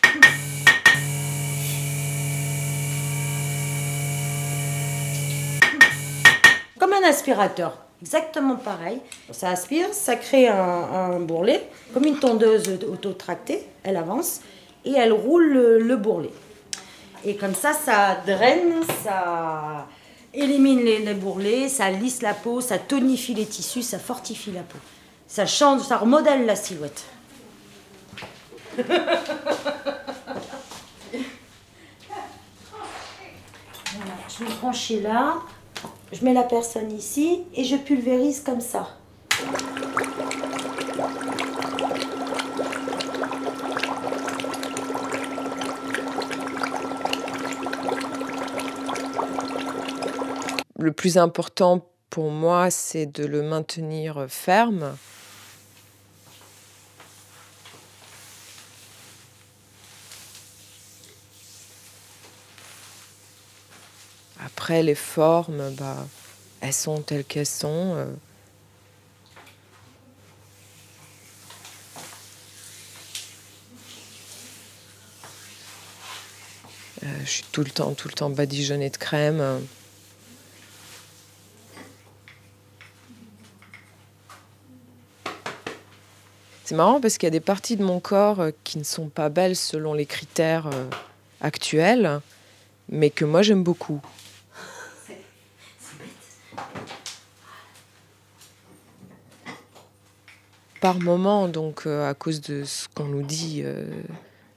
Comme 6.78 6.92
un 6.92 7.08
aspirateur, 7.08 7.78
exactement 8.04 8.56
pareil. 8.56 9.00
Ça 9.32 9.48
aspire, 9.48 9.86
ça 9.92 10.16
crée 10.16 10.46
un, 10.46 10.58
un 10.58 11.20
bourrelet, 11.20 11.66
comme 11.94 12.04
une 12.04 12.18
tondeuse 12.18 12.68
autotractée, 12.86 13.66
elle 13.82 13.96
avance 13.96 14.40
et 14.84 14.92
elle 14.92 15.14
roule 15.14 15.46
le, 15.50 15.78
le 15.78 15.96
bourrelet. 15.96 16.30
Et 17.24 17.36
comme 17.36 17.54
ça, 17.54 17.72
ça 17.72 18.18
draine, 18.26 18.82
ça 19.02 19.86
élimine 20.34 20.84
les, 20.84 20.98
les 20.98 21.14
bourrelets, 21.14 21.70
ça 21.70 21.90
lisse 21.90 22.20
la 22.20 22.34
peau, 22.34 22.60
ça 22.60 22.76
tonifie 22.78 23.32
les 23.32 23.46
tissus, 23.46 23.80
ça 23.82 23.98
fortifie 23.98 24.52
la 24.52 24.60
peau. 24.60 24.78
Ça 25.26 25.46
change, 25.46 25.80
ça 25.82 25.96
remodèle 25.96 26.44
la 26.44 26.56
silhouette. 26.56 27.04
Je 34.36 34.44
vais 34.44 34.50
brancher 34.60 35.00
là, 35.00 35.36
je 36.14 36.24
mets 36.24 36.32
la 36.32 36.44
personne 36.44 36.92
ici 36.92 37.42
et 37.54 37.64
je 37.64 37.76
pulvérise 37.76 38.40
comme 38.40 38.60
ça. 38.60 38.88
Le 50.78 50.92
plus 50.92 51.18
important 51.18 51.86
pour 52.10 52.30
moi, 52.30 52.70
c'est 52.70 53.06
de 53.06 53.24
le 53.24 53.42
maintenir 53.42 54.26
ferme. 54.28 54.96
Après, 64.64 64.82
les 64.82 64.94
formes, 64.94 65.74
bah, 65.76 66.06
elles 66.62 66.72
sont 66.72 67.02
telles 67.02 67.24
qu'elles 67.26 67.44
sont. 67.44 67.68
euh. 67.68 68.06
Euh, 77.02 77.06
je 77.26 77.30
suis 77.30 77.44
tout 77.52 77.62
le 77.62 77.68
temps, 77.68 77.92
tout 77.92 78.08
le 78.08 78.14
temps 78.14 78.30
badigeonnée 78.30 78.88
de 78.88 78.96
crème. 78.96 79.60
C'est 86.64 86.74
marrant 86.74 87.02
parce 87.02 87.18
qu'il 87.18 87.26
y 87.26 87.28
a 87.28 87.30
des 87.30 87.40
parties 87.40 87.76
de 87.76 87.84
mon 87.84 88.00
corps 88.00 88.40
euh, 88.40 88.50
qui 88.64 88.78
ne 88.78 88.84
sont 88.84 89.10
pas 89.10 89.28
belles 89.28 89.56
selon 89.56 89.92
les 89.92 90.06
critères 90.06 90.70
actuels, 91.42 92.22
mais 92.88 93.10
que 93.10 93.26
moi 93.26 93.42
j'aime 93.42 93.62
beaucoup. 93.62 94.00
Par 100.84 101.00
moment, 101.00 101.48
donc 101.48 101.86
euh, 101.86 102.06
à 102.06 102.12
cause 102.12 102.42
de 102.42 102.62
ce 102.64 102.88
qu'on 102.94 103.06
nous 103.06 103.22
dit, 103.22 103.62
euh, 103.64 103.86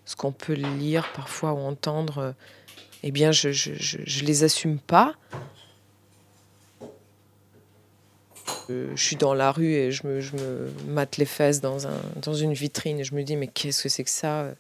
ce 0.04 0.18
qu'on 0.18 0.34
peut 0.34 0.52
lire 0.52 1.10
parfois 1.16 1.54
ou 1.54 1.60
entendre, 1.60 2.18
euh, 2.18 2.34
eh 3.04 3.12
bien 3.12 3.32
je, 3.32 3.54
je, 3.54 4.26
les 4.26 4.44
assume 4.44 4.78
pas. 4.78 5.16
Euh, 8.70 8.92
je 8.94 9.02
suis 9.02 9.16
dans 9.16 9.34
la 9.34 9.54
rue 9.54 9.72
et 9.72 9.94
je 9.94 10.06
me, 10.06 10.20
me 10.20 10.70
mate 10.90 11.16
les 11.16 11.24
fesses 11.24 11.62
dans, 11.62 11.78
dans 12.18 12.34
une 12.34 12.52
vitrine 12.52 13.00
et 13.00 13.06
je 13.06 13.16
me 13.16 13.24
dis 13.24 13.38
mais 13.38 13.48
qu'est-ce 13.48 13.84
que 13.84 13.88
c'est 13.88 14.04
que 14.04 14.10
ça? 14.10 14.54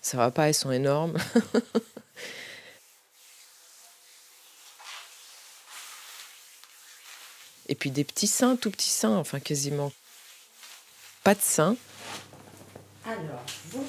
Ça 0.00 0.16
va 0.16 0.32
pas, 0.32 0.48
elles 0.48 0.54
sont 0.54 0.72
énormes. 0.72 1.16
et 7.68 7.76
puis 7.76 7.92
des 7.92 8.02
petits 8.02 8.26
seins, 8.26 8.56
tout 8.56 8.72
petits 8.72 8.90
seins, 8.90 9.16
enfin 9.16 9.38
quasiment 9.38 9.92
pas 11.24 11.34
de. 11.34 11.76
Alors, 13.04 13.44
vous 13.72 13.82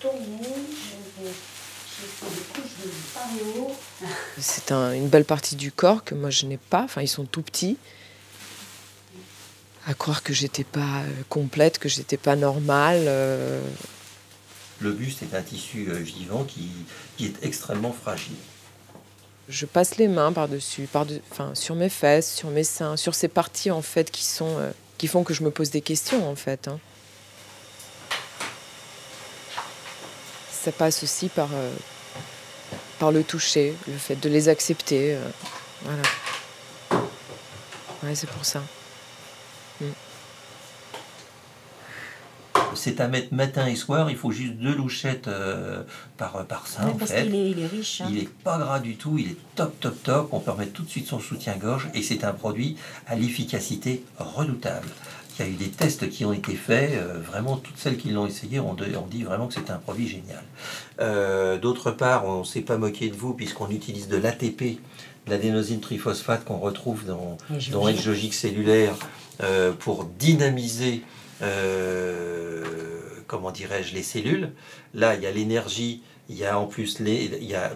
tourner, 0.00 0.18
je 0.42 1.22
vais, 1.24 1.30
de 1.30 2.90
par 3.14 3.28
haut. 3.58 3.72
C'est 4.38 4.72
un- 4.72 4.92
une 4.92 5.08
belle 5.08 5.24
partie 5.24 5.56
du 5.56 5.72
corps 5.72 6.04
que 6.04 6.14
moi 6.14 6.30
je 6.30 6.46
n'ai 6.46 6.56
pas, 6.58 6.82
enfin 6.82 7.02
ils 7.02 7.08
sont 7.08 7.24
tout 7.24 7.42
petits. 7.42 7.76
À 9.86 9.94
croire 9.94 10.22
que 10.22 10.32
j'étais 10.34 10.64
pas 10.64 11.00
euh, 11.02 11.22
complète, 11.30 11.78
que 11.78 11.88
j'étais 11.88 12.18
pas 12.18 12.36
normale. 12.36 13.04
euh, 13.06 13.62
Le 14.80 14.92
buste 14.92 15.22
est 15.22 15.34
un 15.34 15.42
tissu 15.42 15.88
euh, 15.88 15.94
vivant 15.94 16.44
qui, 16.44 16.68
qui 17.16 17.26
est 17.26 17.34
extrêmement 17.42 17.92
fragile. 17.92 18.36
je 19.48 19.64
passe 19.66 19.96
les 19.96 20.06
mains 20.08 20.32
par-dessus, 20.32 20.82
par 20.92 21.06
enfin, 21.32 21.54
sur 21.54 21.74
mes 21.74 21.88
fesses, 21.88 22.32
sur 22.34 22.50
mes 22.50 22.64
seins, 22.64 22.96
sur 22.98 23.14
ces 23.14 23.28
parties 23.28 23.70
en 23.70 23.82
fait 23.82 24.10
qui 24.10 24.24
sont 24.24 24.58
euh, 24.58 24.70
qui 25.00 25.06
font 25.06 25.24
que 25.24 25.32
je 25.32 25.42
me 25.42 25.50
pose 25.50 25.70
des 25.70 25.80
questions 25.80 26.30
en 26.30 26.36
fait. 26.36 26.68
hein. 26.68 26.78
Ça 30.52 30.72
passe 30.72 31.02
aussi 31.02 31.30
par 31.30 31.48
euh, 31.54 31.72
par 32.98 33.10
le 33.10 33.24
toucher, 33.24 33.74
le 33.88 33.96
fait 33.96 34.16
de 34.16 34.28
les 34.28 34.50
accepter, 34.50 35.14
euh, 35.14 35.24
voilà. 35.84 36.02
Ouais, 38.02 38.14
c'est 38.14 38.28
pour 38.28 38.44
ça. 38.44 38.62
C'est 42.80 43.00
à 43.00 43.08
mettre 43.08 43.34
matin 43.34 43.66
et 43.66 43.76
soir, 43.76 44.10
il 44.10 44.16
faut 44.16 44.30
juste 44.30 44.54
deux 44.54 44.74
louchettes 44.74 45.28
euh, 45.28 45.82
par, 46.16 46.44
par 46.46 46.66
sein 46.66 46.86
en 46.88 46.94
parce 46.94 47.10
fait. 47.12 47.26
est, 47.26 47.50
il 47.50 47.58
est 47.60 47.66
riche. 47.66 48.00
hein. 48.00 48.08
Il 48.10 48.18
est 48.18 48.28
pas 48.28 48.58
gras 48.58 48.80
du 48.80 48.96
tout, 48.96 49.16
il 49.18 49.32
est 49.32 49.36
top 49.54 49.78
top 49.80 50.02
top. 50.02 50.28
On 50.32 50.40
peut 50.40 50.50
remettre 50.50 50.72
tout 50.72 50.82
de 50.82 50.88
suite 50.90 51.06
son 51.06 51.20
soutien-gorge 51.20 51.88
et 51.94 52.02
c'est 52.02 52.24
un 52.24 52.32
produit 52.32 52.76
à 53.06 53.14
l'efficacité 53.16 54.02
redoutable. 54.18 54.88
Il 55.38 55.46
y 55.46 55.48
a 55.48 55.52
eu 55.52 55.54
des 55.56 55.68
tests 55.70 56.10
qui 56.10 56.24
ont 56.26 56.32
été 56.34 56.54
faits, 56.54 56.90
euh, 56.94 57.18
vraiment 57.24 57.56
toutes 57.56 57.78
celles 57.78 57.96
qui 57.96 58.10
l'ont 58.10 58.26
essayé 58.26 58.60
ont, 58.60 58.76
ont 58.76 59.06
dit 59.10 59.22
vraiment 59.22 59.46
que 59.46 59.54
c'était 59.54 59.70
un 59.70 59.78
produit 59.78 60.06
génial. 60.08 60.42
Euh, 61.00 61.58
D'autre 61.58 61.90
part, 61.92 62.26
on 62.26 62.40
ne 62.40 62.44
s'est 62.44 62.60
pas 62.60 62.76
moqué 62.76 63.08
de 63.08 63.16
vous 63.16 63.32
puisqu'on 63.34 63.70
utilise 63.70 64.08
de 64.08 64.16
l'ATP, 64.18 64.60
de 65.26 65.30
l'adénosine 65.30 65.80
triphosphate 65.80 66.44
qu'on 66.44 66.58
retrouve 66.58 67.04
dans, 67.06 67.38
dans 67.72 67.86
cellulaire 68.34 68.94
euh, 69.42 69.72
pour 69.72 70.04
dynamiser, 70.18 71.02
euh, 71.42 72.64
comment 73.26 73.50
dirais-je, 73.50 73.94
les 73.94 74.02
cellules. 74.02 74.50
Là, 74.94 75.14
il 75.14 75.22
y 75.22 75.26
a 75.26 75.30
l'énergie, 75.30 76.02
il 76.28 76.36
y 76.36 76.44
a 76.44 76.58
en 76.58 76.66
plus 76.66 77.00
les, 77.00 77.30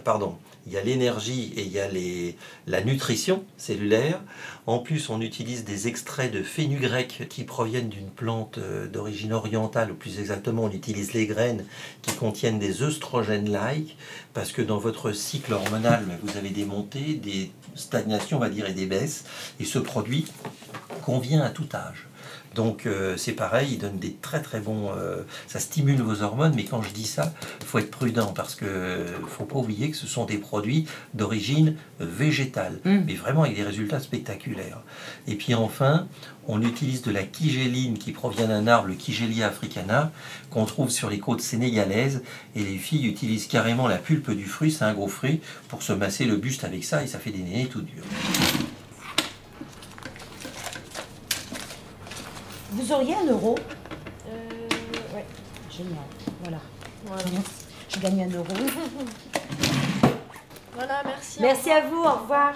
pardon, 0.04 0.37
il 0.66 0.73
y 0.73 0.78
a 0.78 0.83
l'énergie 0.83 1.52
et 1.56 1.62
il 1.62 1.73
y 1.73 1.78
a 1.78 1.88
les, 1.88 2.37
la 2.66 2.83
nutrition 2.83 3.44
cellulaire. 3.59 4.21
En 4.66 4.78
plus, 4.78 5.11
on 5.11 5.21
utilise 5.21 5.64
des 5.64 5.88
extraits 5.88 6.33
de 6.33 6.42
fenugrec 6.42 7.26
qui 7.28 7.44
proviennent 7.44 7.90
d'une 7.90 8.09
plante 8.09 8.56
euh, 8.56 8.87
d'origine 8.87 9.35
orientale, 9.35 9.92
ou 9.92 9.94
plus 9.94 10.18
exactement, 10.18 10.64
on 10.64 10.71
utilise 10.71 11.12
les 11.12 11.26
graines 11.26 11.66
qui 12.00 12.14
contiennent 12.14 12.59
des 12.59 12.83
œstrogènes-like, 12.83 13.97
parce 14.33 14.52
que 14.52 14.62
dans 14.62 14.78
votre 14.78 15.12
cycle 15.12 15.52
hormonal, 15.52 16.02
vous 16.23 16.38
avez 16.38 16.50
des 16.50 16.64
montées, 16.64 17.14
des 17.14 17.52
stagnations, 17.75 18.38
on 18.38 18.40
va 18.40 18.49
dire, 18.49 18.66
et 18.66 18.73
des 18.73 18.87
baisses. 18.87 19.25
Et 19.61 19.64
ce 19.64 19.78
produit 19.78 20.25
convient 21.02 21.42
à 21.42 21.50
tout 21.50 21.68
âge. 21.75 22.09
Donc 22.54 22.87
euh, 22.87 23.16
c'est 23.16 23.32
pareil, 23.32 23.70
il 23.73 23.78
donne 23.78 23.99
des 23.99 24.14
très 24.14 24.40
très 24.40 24.61
bons... 24.61 24.90
euh, 24.96 25.23
ça 25.49 25.58
stimule 25.58 26.00
vos 26.00 26.23
hormones, 26.23 26.52
mais 26.54 26.64
quand 26.64 26.82
je 26.82 26.90
dis 26.90 27.06
ça, 27.06 27.34
il 27.61 27.66
faut 27.66 27.78
être 27.78 27.90
prudent 27.90 28.32
parce 28.32 28.54
que 28.54 29.04
faut 29.28 29.44
pas 29.44 29.58
oublier 29.58 29.90
que 29.90 29.96
ce 29.96 30.06
sont 30.06 30.25
des 30.25 30.38
produits 30.38 30.87
d'origine 31.14 31.76
végétale, 32.00 32.80
mais 32.84 33.14
vraiment 33.14 33.42
avec 33.42 33.56
des 33.56 33.62
résultats 33.62 34.00
spectaculaires. 34.00 34.82
Et 35.26 35.34
puis 35.34 35.54
enfin, 35.54 36.06
on 36.46 36.62
utilise 36.62 37.02
de 37.02 37.11
la 37.11 37.23
kigéline 37.23 37.99
qui 37.99 38.12
provient 38.12 38.46
d'un 38.46 38.66
arbre, 38.66 38.88
le 38.88 38.94
Kigelia 38.94 39.49
africana, 39.49 40.12
qu'on 40.50 40.64
trouve 40.64 40.90
sur 40.90 41.11
les 41.11 41.18
côtes 41.18 41.40
sénégalaises. 41.40 42.23
Et 42.54 42.62
les 42.62 42.78
filles 42.78 43.06
utilisent 43.06 43.46
carrément 43.46 43.88
la 43.88 43.96
pulpe 43.96 44.30
du 44.30 44.44
fruit, 44.44 44.70
c'est 44.70 44.84
un 44.84 44.94
gros 44.94 45.08
fruit, 45.08 45.40
pour 45.68 45.82
se 45.82 45.92
masser 45.92 46.25
le 46.25 46.37
buste 46.37 46.64
avec 46.64 46.84
ça 46.84 47.02
et 47.02 47.06
ça 47.06 47.18
fait 47.18 47.30
des 47.30 47.38
nénés 47.38 47.66
tout 47.66 47.82
durs. 47.82 48.04
Vous 52.75 52.93
auriez 52.93 53.14
un 53.14 53.26
euro 53.26 53.54
Euh, 54.26 55.14
ouais. 55.14 55.25
Génial. 55.71 55.95
Voilà. 56.43 56.59
Voilà. 57.07 57.23
Je 57.88 58.00
gagne 58.00 58.25
un 58.25 58.37
euro. 58.37 58.47
Voilà, 60.76 61.02
merci. 61.04 61.38
Merci 61.40 61.71
à 61.71 61.83
vous. 61.83 62.02
Au 62.02 62.14
revoir. 62.23 62.52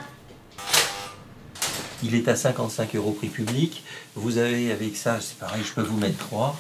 Il 2.03 2.17
est 2.17 2.27
à 2.27 2.35
55 2.35 2.97
euros 2.97 3.13
prix 3.13 3.29
public. 3.29 3.85
Vous 4.17 4.39
avez 4.39 4.73
avec 4.73 4.97
ça, 4.97 5.21
c'est 5.21 5.39
pareil, 5.39 5.63
je 5.65 5.73
peux 5.73 5.83
vous 5.83 5.97
mettre 5.97 6.19
3. 6.19 6.57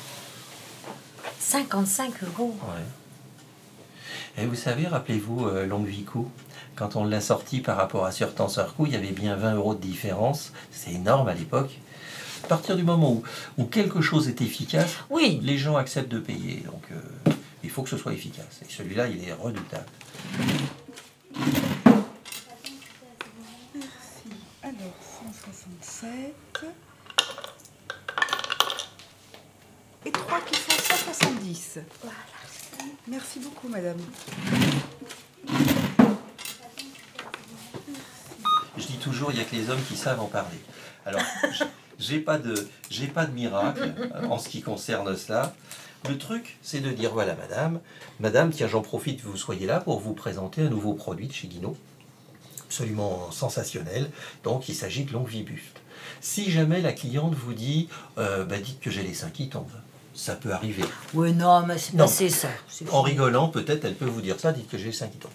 55 1.40 2.12
euros. 2.22 2.56
Ouais. 2.62 2.84
Et 4.40 4.46
vous 4.46 4.54
savez, 4.54 4.86
rappelez-vous 4.86 5.46
euh, 5.46 5.66
Longue 5.66 5.88
quand 6.78 6.94
on 6.94 7.04
l'a 7.04 7.20
sorti 7.20 7.58
par 7.58 7.76
rapport 7.76 8.04
à 8.06 8.12
Surtenseur-Coup, 8.12 8.86
il 8.86 8.92
y 8.92 8.96
avait 8.96 9.10
bien 9.10 9.34
20 9.34 9.54
euros 9.54 9.74
de 9.74 9.80
différence. 9.80 10.52
C'est 10.70 10.92
énorme 10.92 11.26
à 11.26 11.34
l'époque. 11.34 11.76
À 12.44 12.48
partir 12.48 12.76
du 12.76 12.82
moment 12.82 13.12
où, 13.12 13.22
où 13.58 13.64
quelque 13.64 14.00
chose 14.00 14.28
est 14.28 14.40
efficace, 14.40 14.90
Oui. 15.10 15.40
les 15.42 15.58
gens 15.58 15.76
acceptent 15.76 16.10
de 16.10 16.18
payer. 16.20 16.62
Donc 16.66 16.82
euh, 16.92 17.32
il 17.64 17.70
faut 17.70 17.82
que 17.82 17.90
ce 17.90 17.96
soit 17.98 18.12
efficace. 18.12 18.60
Et 18.68 18.72
celui-là, 18.72 19.08
il 19.08 19.26
est 19.28 19.32
redoutable. 19.32 19.84
Alors, 24.62 24.74
167. 25.44 26.34
Et 30.06 30.12
3 30.12 30.40
qui 30.42 30.54
font 30.56 30.94
170. 31.12 31.78
Voilà. 32.02 32.16
Merci 33.08 33.40
beaucoup, 33.40 33.68
madame. 33.68 33.98
Je 38.76 38.86
dis 38.86 38.98
toujours, 38.98 39.30
il 39.32 39.36
n'y 39.36 39.40
a 39.40 39.44
que 39.44 39.56
les 39.56 39.70
hommes 39.70 39.82
qui 39.88 39.96
savent 39.96 40.20
en 40.20 40.26
parler. 40.26 40.58
Alors, 41.04 41.22
j'ai 41.98 42.20
pas 42.20 42.38
de, 42.38 42.54
pas 43.14 43.26
de 43.26 43.32
miracle 43.32 43.92
euh, 44.14 44.26
en 44.26 44.38
ce 44.38 44.48
qui 44.48 44.62
concerne 44.62 45.16
cela. 45.16 45.54
Le 46.08 46.16
truc, 46.16 46.58
c'est 46.62 46.80
de 46.80 46.90
dire 46.90 47.12
voilà, 47.12 47.34
madame, 47.34 47.80
madame, 48.20 48.50
tiens, 48.50 48.68
j'en 48.68 48.82
profite 48.82 49.20
vous 49.22 49.36
soyez 49.36 49.66
là 49.66 49.80
pour 49.80 49.98
vous 49.98 50.14
présenter 50.14 50.62
un 50.62 50.70
nouveau 50.70 50.94
produit 50.94 51.26
de 51.26 51.32
chez 51.32 51.48
Guinaud, 51.48 51.76
absolument 52.64 53.30
sensationnel. 53.32 54.10
Donc, 54.44 54.68
il 54.68 54.74
s'agit 54.74 55.04
de 55.04 55.12
longue 55.12 55.28
vie 55.28 55.42
buste. 55.42 55.80
Si 56.20 56.50
jamais 56.50 56.80
la 56.80 56.92
cliente 56.92 57.34
vous 57.34 57.52
dit, 57.52 57.88
euh, 58.16 58.44
bah, 58.44 58.58
dites 58.58 58.80
que 58.80 58.90
j'ai 58.90 59.02
les 59.02 59.14
seins 59.14 59.30
qui 59.30 59.48
tombent, 59.48 59.66
ça 60.18 60.34
peut 60.34 60.52
arriver. 60.52 60.82
Oui, 61.14 61.32
non, 61.32 61.64
mais 61.64 61.78
c'est 61.78 61.96
passé 61.96 62.28
ça. 62.28 62.48
En 62.90 63.02
rigolant, 63.02 63.48
peut-être, 63.48 63.84
elle 63.84 63.94
peut 63.94 64.04
vous 64.04 64.20
dire 64.20 64.40
ça, 64.40 64.50
dites 64.50 64.68
que 64.68 64.76
j'ai 64.76 64.86
le 64.86 64.92
sein 64.92 65.06
qui 65.06 65.16
tombe. 65.16 65.30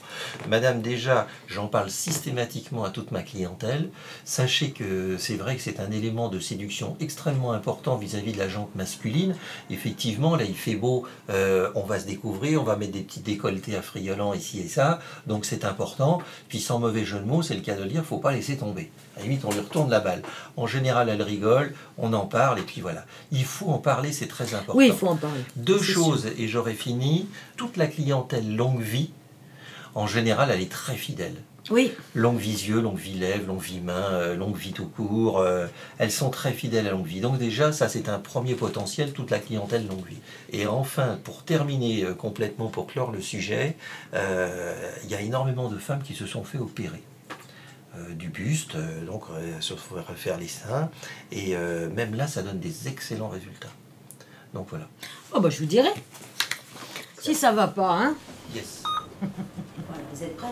Madame, 0.49 0.81
déjà, 0.81 1.25
j'en 1.47 1.67
parle 1.67 1.89
systématiquement 1.89 2.83
à 2.83 2.89
toute 2.89 3.11
ma 3.11 3.21
clientèle. 3.21 3.89
Sachez 4.25 4.71
que 4.71 5.15
c'est 5.17 5.35
vrai 5.35 5.55
que 5.55 5.61
c'est 5.61 5.79
un 5.79 5.89
élément 5.89 6.27
de 6.27 6.37
séduction 6.39 6.97
extrêmement 6.99 7.53
important 7.53 7.95
vis-à-vis 7.95 8.33
de 8.33 8.37
la 8.37 8.49
jante 8.49 8.75
masculine. 8.75 9.35
Effectivement, 9.69 10.35
là, 10.35 10.43
il 10.43 10.55
fait 10.55 10.75
beau, 10.75 11.07
euh, 11.29 11.71
on 11.75 11.83
va 11.83 11.99
se 11.99 12.05
découvrir, 12.05 12.61
on 12.61 12.65
va 12.65 12.75
mettre 12.75 12.91
des 12.91 13.03
petits 13.03 13.21
décolletés 13.21 13.77
affriolants 13.77 14.33
ici 14.33 14.59
et 14.59 14.67
ça, 14.67 14.99
donc 15.27 15.45
c'est 15.45 15.63
important. 15.63 16.21
Puis 16.49 16.59
sans 16.59 16.79
mauvais 16.79 17.05
jeu 17.05 17.19
de 17.19 17.25
mots, 17.25 17.41
c'est 17.41 17.55
le 17.55 17.61
cas 17.61 17.75
de 17.75 17.83
le 17.83 17.89
dire, 17.89 18.03
faut 18.03 18.17
pas 18.17 18.33
laisser 18.33 18.57
tomber. 18.57 18.91
À 19.15 19.19
la 19.19 19.23
limite, 19.25 19.45
on 19.45 19.51
lui 19.51 19.59
retourne 19.59 19.89
la 19.89 20.01
balle. 20.01 20.23
En 20.57 20.67
général, 20.67 21.07
elle 21.07 21.21
rigole, 21.21 21.73
on 21.97 22.11
en 22.13 22.25
parle, 22.25 22.59
et 22.59 22.63
puis 22.63 22.81
voilà. 22.81 23.05
Il 23.31 23.45
faut 23.45 23.69
en 23.69 23.77
parler, 23.77 24.11
c'est 24.11 24.27
très 24.27 24.55
important. 24.55 24.72
Oui, 24.73 24.87
il 24.87 24.93
faut 24.93 25.07
en 25.07 25.15
parler. 25.15 25.41
Deux 25.55 25.81
choses, 25.81 26.27
et 26.37 26.47
j'aurais 26.47 26.73
fini. 26.73 27.27
Toute 27.57 27.77
la 27.77 27.87
clientèle 27.87 28.55
longue 28.55 28.81
vie, 28.81 29.11
en 29.95 30.07
général, 30.07 30.49
elle 30.51 30.61
est 30.61 30.71
très 30.71 30.95
fidèle. 30.95 31.35
Oui. 31.69 31.93
Longue 32.13 32.39
vie 32.39 32.67
yeux, 32.67 32.81
longue 32.81 32.97
vie 32.97 33.13
lèvres, 33.13 33.47
longue 33.47 33.61
vie 33.61 33.79
main, 33.79 34.11
euh, 34.11 34.35
longue 34.35 34.57
vie 34.57 34.73
tout 34.73 34.87
court. 34.87 35.39
euh, 35.39 35.65
elles 35.97 36.11
sont 36.11 36.29
très 36.29 36.51
fidèles 36.51 36.87
à 36.87 36.91
longue 36.91 37.05
vie. 37.05 37.21
Donc 37.21 37.37
déjà, 37.37 37.71
ça 37.71 37.87
c'est 37.87 38.09
un 38.09 38.19
premier 38.19 38.55
potentiel, 38.55 39.13
toute 39.13 39.31
la 39.31 39.39
clientèle 39.39 39.87
longue 39.87 40.05
vie. 40.05 40.17
Et 40.51 40.67
enfin, 40.67 41.17
pour 41.23 41.43
terminer 41.43 42.03
euh, 42.03 42.13
complètement, 42.13 42.67
pour 42.67 42.87
clore 42.87 43.11
le 43.11 43.21
sujet, 43.21 43.77
euh, 44.13 44.91
il 45.05 45.09
y 45.09 45.15
a 45.15 45.21
énormément 45.21 45.69
de 45.69 45.77
femmes 45.77 46.01
qui 46.03 46.15
se 46.15 46.25
sont 46.25 46.43
fait 46.43 46.57
opérer. 46.57 47.01
du 48.17 48.29
buste, 48.29 48.75
donc 49.05 49.25
se 49.59 49.73
refaire 49.73 50.39
les 50.39 50.47
seins, 50.47 50.89
et 51.31 51.55
même 51.95 52.15
là, 52.15 52.25
ça 52.25 52.41
donne 52.41 52.59
des 52.59 52.87
excellents 52.87 53.29
résultats. 53.29 53.69
Donc 54.53 54.67
voilà. 54.69 54.87
Oh, 55.33 55.39
bah, 55.39 55.49
je 55.49 55.59
vous 55.59 55.65
dirai. 55.65 55.89
Si 57.19 57.33
ça 57.33 57.51
va 57.51 57.67
pas, 57.67 57.91
hein. 57.91 58.15
Yes. 58.53 58.83
Voilà, 59.87 60.03
vous 60.13 60.23
êtes 60.23 60.37
prêts? 60.37 60.47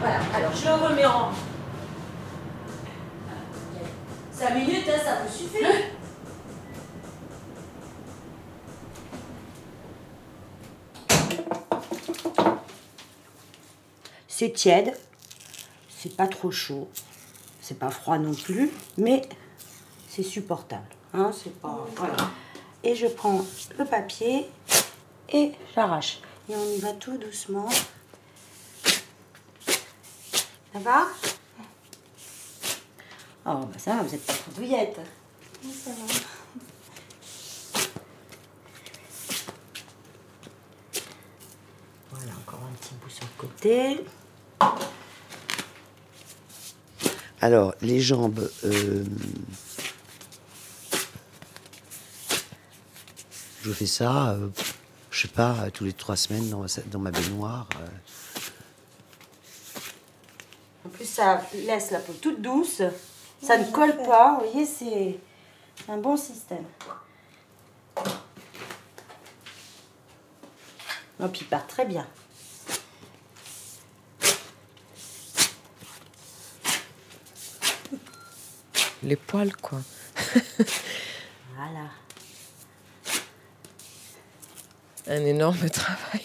Voilà, 0.00 0.20
alors 0.34 0.52
je 0.54 0.64
le 0.66 0.72
remets 0.74 1.06
en. 1.06 1.30
5 4.32 4.54
minutes, 4.54 4.84
hein, 4.88 5.00
ça 5.02 5.18
vous 5.24 5.32
suffit. 5.32 5.64
C'est 14.38 14.52
tiède, 14.52 14.94
c'est 15.88 16.14
pas 16.14 16.26
trop 16.26 16.50
chaud, 16.50 16.90
c'est 17.62 17.78
pas 17.78 17.88
froid 17.88 18.18
non 18.18 18.34
plus, 18.34 18.70
mais 18.98 19.26
c'est 20.10 20.22
supportable. 20.22 20.84
Hein, 21.14 21.32
c'est 21.32 21.58
pas. 21.58 21.86
Voilà. 21.96 22.16
Et 22.84 22.94
je 22.94 23.06
prends 23.06 23.42
le 23.78 23.86
papier 23.86 24.46
et 25.32 25.52
j'arrache. 25.74 26.20
Et 26.50 26.54
on 26.54 26.66
y 26.66 26.78
va 26.80 26.92
tout 26.92 27.16
doucement. 27.16 27.66
Ça 29.64 30.80
va? 30.80 31.06
Oh, 33.46 33.64
bah 33.64 33.78
ça 33.78 33.96
va, 33.96 34.02
vous 34.02 34.14
êtes 34.14 34.26
pas 34.26 34.34
trop 34.34 34.50
douillette. 34.50 35.00
Ça 35.62 35.92
va. 35.92 35.96
Voilà, 42.10 42.32
encore 42.46 42.60
un 42.70 42.74
petit 42.74 42.94
bout 42.96 43.08
sur 43.08 43.24
le 43.24 43.40
côté. 43.40 44.04
Alors, 47.40 47.74
les 47.82 48.00
jambes. 48.00 48.50
euh, 48.64 49.04
je 53.62 53.72
fais 53.72 53.86
ça, 53.86 54.30
euh, 54.30 54.48
je 55.10 55.22
sais 55.22 55.28
pas, 55.28 55.70
tous 55.72 55.84
les 55.84 55.92
trois 55.92 56.16
semaines 56.16 56.48
dans, 56.50 56.98
ma- 56.98 57.10
baignoire. 57.10 57.68
euh. 57.80 57.86
En 60.86 60.88
plus, 60.88 61.04
ça 61.04 61.42
laisse 61.54 61.90
la 61.90 61.98
peau 61.98 62.12
toute 62.14 62.40
douce. 62.40 62.80
Ça 63.42 63.58
ne 63.58 63.64
colle 63.70 63.96
pas. 63.96 64.38
Vous 64.40 64.50
voyez, 64.50 64.66
c'est 64.66 65.18
un 65.88 65.98
bon 65.98 66.16
système. 66.16 66.64
Et 71.22 71.28
puis, 71.28 71.40
il 71.42 71.46
part 71.48 71.66
très 71.66 71.84
bien. 71.86 72.06
Les 79.02 79.16
poils, 79.16 79.54
quoi. 79.56 79.80
Voilà. 81.56 81.90
Un 85.06 85.24
énorme 85.24 85.70
travail. 85.70 86.22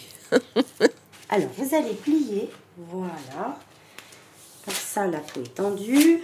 Alors, 1.30 1.50
vous 1.58 1.76
allez 1.76 1.94
plier. 1.94 2.50
Voilà. 2.78 3.60
Comme 4.66 4.74
ça, 4.74 5.08
la 5.08 5.20
peau 5.20 5.42
est 5.42 5.56
tendue. 5.56 6.22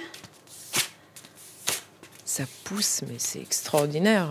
Ça 2.26 2.44
pousse, 2.64 3.02
mais 3.08 3.20
c'est 3.20 3.40
extraordinaire. 3.40 4.30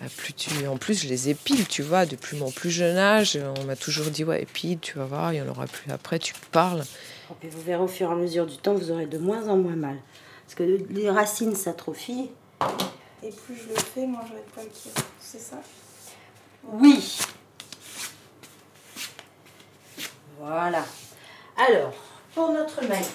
Là, 0.00 0.08
plus 0.16 0.32
tu... 0.32 0.66
En 0.66 0.76
plus, 0.76 1.02
je 1.02 1.08
les 1.08 1.28
épile, 1.28 1.66
tu 1.66 1.82
vois, 1.82 2.06
depuis 2.06 2.36
mon 2.36 2.50
plus 2.50 2.70
jeune 2.70 2.96
âge. 2.96 3.38
On 3.56 3.64
m'a 3.64 3.76
toujours 3.76 4.06
dit, 4.06 4.24
ouais, 4.24 4.42
épile, 4.42 4.78
tu 4.80 4.98
vas 4.98 5.04
voir, 5.04 5.32
il 5.32 5.36
y 5.36 5.40
en 5.40 5.48
aura 5.48 5.66
plus 5.66 5.90
après, 5.90 6.18
tu 6.18 6.34
parles. 6.50 6.84
Et 7.42 7.48
vous 7.48 7.60
verrez 7.60 7.82
au 7.82 7.88
fur 7.88 8.08
et 8.08 8.12
à 8.12 8.16
mesure 8.16 8.46
du 8.46 8.56
temps, 8.56 8.74
vous 8.74 8.90
aurez 8.90 9.06
de 9.06 9.18
moins 9.18 9.48
en 9.48 9.56
moins 9.56 9.76
mal. 9.76 9.98
Parce 10.44 10.54
que 10.54 10.62
les 10.62 11.10
racines 11.10 11.54
s'atrophient. 11.54 12.30
Et 13.22 13.30
plus 13.30 13.56
je 13.56 13.68
le 13.68 13.76
fais, 13.76 14.06
moins 14.06 14.22
je 14.26 14.34
vais 14.34 14.64
être. 14.66 14.70
C'est 15.20 15.40
ça? 15.40 15.56
Oui. 16.64 17.18
Voilà. 20.38 20.84
Alors, 21.56 21.92
pour 22.34 22.52
notre 22.52 22.82
maille, 22.86 23.06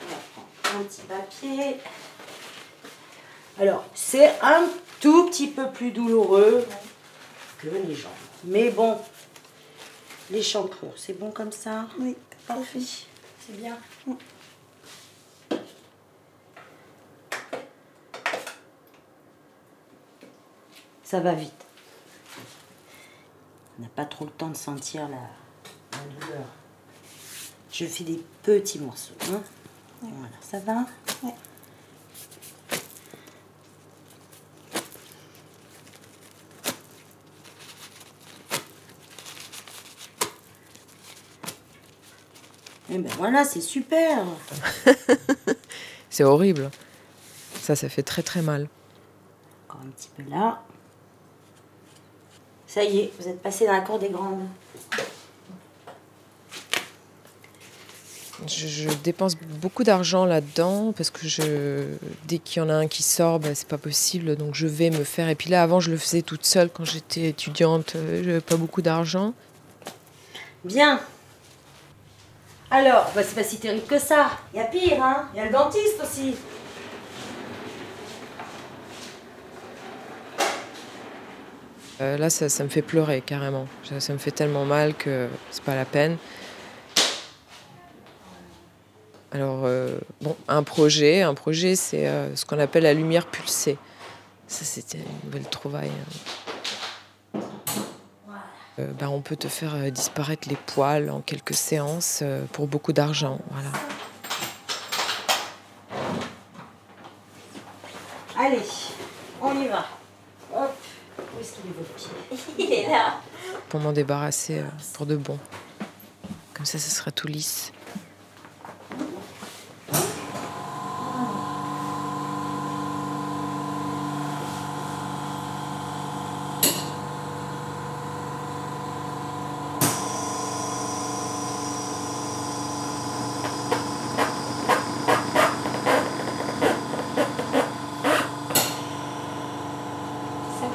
on 0.00 0.06
va 0.06 0.16
prendre 0.62 0.80
un 0.80 0.84
petit 0.84 1.02
papier. 1.02 1.76
Alors, 3.58 3.84
c'est 3.94 4.28
un 4.40 4.68
tout 5.00 5.26
petit 5.26 5.48
peu 5.48 5.70
plus 5.70 5.90
douloureux 5.90 6.64
que 7.58 7.68
les 7.68 7.94
jambes. 7.94 8.12
Mais 8.44 8.70
bon, 8.70 8.98
l'échancrure, 10.30 10.92
c'est 10.96 11.18
bon 11.18 11.30
comme 11.30 11.52
ça 11.52 11.86
Oui, 11.98 12.16
Parfait. 12.46 12.80
C'est 12.80 13.56
bien. 13.56 13.76
Ça 21.02 21.20
va 21.20 21.32
vite. 21.34 21.52
On 23.78 23.82
n'a 23.82 23.88
pas 23.88 24.04
trop 24.04 24.24
le 24.24 24.30
temps 24.30 24.48
de 24.48 24.56
sentir 24.56 25.08
la, 25.08 25.16
la 25.16 26.04
douleur. 26.20 26.44
Je 27.72 27.84
fais 27.86 28.04
des 28.04 28.22
petits 28.42 28.78
morceaux. 28.80 29.14
hein. 29.32 29.40
Voilà, 30.02 30.34
ça 30.40 30.58
va. 30.60 30.86
Eh 42.90 42.98
ben 42.98 43.10
voilà, 43.18 43.44
c'est 43.44 43.60
super. 43.60 44.24
C'est 46.10 46.24
horrible. 46.24 46.70
Ça, 47.60 47.76
ça 47.76 47.88
fait 47.90 48.02
très 48.02 48.22
très 48.22 48.40
mal. 48.40 48.66
Encore 49.68 49.82
un 49.82 49.90
petit 49.90 50.08
peu 50.16 50.22
là. 50.30 50.62
Ça 52.66 52.82
y 52.82 52.98
est, 53.00 53.12
vous 53.20 53.28
êtes 53.28 53.42
passé 53.42 53.66
dans 53.66 53.72
la 53.72 53.80
cour 53.82 53.98
des 53.98 54.08
grandes. 54.08 54.46
Je, 58.46 58.68
je 58.68 58.88
dépense 59.02 59.34
beaucoup 59.36 59.82
d'argent 59.82 60.24
là-dedans 60.24 60.92
parce 60.96 61.10
que 61.10 61.26
je, 61.26 61.96
dès 62.26 62.38
qu'il 62.38 62.62
y 62.62 62.64
en 62.64 62.68
a 62.70 62.74
un 62.74 62.86
qui 62.86 63.02
sort, 63.02 63.40
bah, 63.40 63.54
c'est 63.54 63.66
pas 63.68 63.78
possible. 63.78 64.36
Donc 64.36 64.54
je 64.54 64.66
vais 64.66 64.90
me 64.90 65.02
faire. 65.04 65.28
Et 65.28 65.34
puis 65.34 65.50
là, 65.50 65.62
avant, 65.62 65.80
je 65.80 65.90
le 65.90 65.98
faisais 65.98 66.22
toute 66.22 66.46
seule 66.46 66.70
quand 66.70 66.84
j'étais 66.84 67.28
étudiante. 67.28 67.96
euh, 67.96 68.22
J'avais 68.24 68.40
pas 68.40 68.56
beaucoup 68.56 68.80
d'argent. 68.80 69.34
Bien. 70.64 71.00
Alors, 72.70 73.10
bah, 73.14 73.22
c'est 73.24 73.34
pas 73.34 73.44
si 73.44 73.58
terrible 73.58 73.86
que 73.86 73.98
ça. 73.98 74.30
Il 74.52 74.58
y 74.58 74.62
a 74.62 74.66
pire, 74.66 75.02
hein. 75.02 75.28
Il 75.34 75.38
y 75.38 75.40
a 75.40 75.46
le 75.46 75.52
dentiste 75.52 76.00
aussi. 76.02 76.36
Euh, 82.00 82.16
là, 82.16 82.30
ça, 82.30 82.48
ça 82.48 82.62
me 82.62 82.68
fait 82.68 82.82
pleurer 82.82 83.22
carrément. 83.22 83.66
Ça, 83.82 84.00
ça 84.00 84.12
me 84.12 84.18
fait 84.18 84.30
tellement 84.30 84.64
mal 84.64 84.94
que 84.94 85.28
c'est 85.50 85.62
pas 85.64 85.74
la 85.74 85.84
peine. 85.84 86.16
Alors, 89.32 89.62
euh, 89.64 89.98
bon, 90.20 90.36
un 90.46 90.62
projet, 90.62 91.22
un 91.22 91.34
projet, 91.34 91.74
c'est 91.74 92.06
euh, 92.06 92.34
ce 92.36 92.44
qu'on 92.46 92.58
appelle 92.58 92.84
la 92.84 92.94
lumière 92.94 93.26
pulsée. 93.26 93.76
Ça, 94.46 94.64
c'était 94.64 94.98
une 94.98 95.30
belle 95.30 95.48
trouvaille. 95.48 95.90
hein. 95.90 96.47
Euh, 98.78 98.92
ben, 98.98 99.08
on 99.08 99.20
peut 99.20 99.36
te 99.36 99.48
faire 99.48 99.74
euh, 99.74 99.90
disparaître 99.90 100.48
les 100.48 100.56
poils 100.56 101.10
en 101.10 101.20
quelques 101.20 101.54
séances 101.54 102.20
euh, 102.22 102.44
pour 102.52 102.68
beaucoup 102.68 102.92
d'argent. 102.92 103.40
Voilà. 103.50 103.70
Allez, 108.38 108.62
on 109.42 109.60
y 109.60 109.66
va. 109.66 109.86
Hop. 110.54 110.76
Où 111.18 111.40
est-ce 111.40 111.52
qu'il 111.54 111.70
est 111.70 111.74
votre 111.76 111.92
pied? 111.94 112.38
Il 112.66 112.72
est 112.72 112.88
là. 112.88 113.20
Pour 113.68 113.80
m'en 113.80 113.92
débarrasser 113.92 114.60
euh, 114.60 114.64
pour 114.92 115.06
de 115.06 115.16
bon. 115.16 115.38
Comme 116.54 116.66
ça, 116.66 116.78
ça 116.78 116.90
sera 116.90 117.10
tout 117.10 117.26
lisse. 117.26 117.72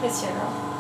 C'est 0.04 0.10
impressionnant. 0.10 0.73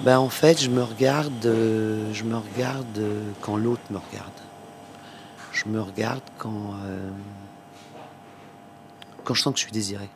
Ben, 0.00 0.18
en 0.18 0.28
fait, 0.28 0.60
je 0.60 0.70
me 0.70 0.82
regarde, 0.82 1.44
euh, 1.46 2.12
je 2.12 2.22
me 2.22 2.36
regarde 2.36 2.98
euh, 2.98 3.30
quand 3.40 3.56
l'autre 3.56 3.82
me 3.90 3.98
regarde. 3.98 4.32
Je 5.52 5.68
me 5.68 5.80
regarde 5.80 6.22
quand, 6.38 6.74
euh, 6.84 7.10
quand 9.24 9.34
je 9.34 9.42
sens 9.42 9.52
que 9.52 9.58
je 9.58 9.64
suis 9.64 9.72
désiré. 9.72 10.08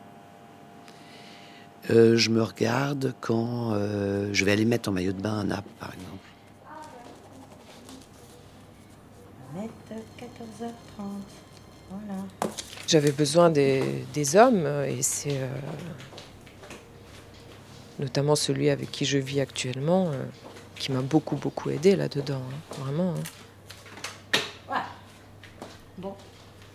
Euh, 1.91 2.17
je 2.17 2.31
me 2.31 2.43
regarde 2.45 3.13
quand 3.21 3.73
euh, 3.73 4.29
je 4.33 4.45
vais 4.45 4.53
aller 4.53 4.65
mettre 4.65 4.89
en 4.89 4.93
maillot 4.93 5.13
de 5.13 5.21
bain 5.21 5.41
à 5.41 5.45
Naples, 5.45 5.69
par 5.81 5.93
exemple. 5.93 6.29
Mettre 9.57 10.01
14h30. 10.17 11.03
Voilà. 11.91 12.21
J'avais 12.87 13.11
besoin 13.11 13.51
des, 13.51 14.05
des 14.15 14.37
hommes 14.37 14.65
et 14.87 15.03
c'est 15.03 15.41
euh, 15.41 15.49
notamment 17.99 18.37
celui 18.37 18.71
avec 18.71 18.91
qui 18.91 19.05
je 19.05 19.19
vis 19.19 19.41
actuellement 19.41 20.11
euh, 20.13 20.25
qui 20.77 20.93
m'a 20.93 21.03
beaucoup 21.03 21.37
beaucoup 21.37 21.71
aidé 21.71 21.97
là-dedans, 21.97 22.43
hein, 22.43 22.83
vraiment. 22.83 23.15
hein. 23.15 23.23
Bon. 25.99 26.15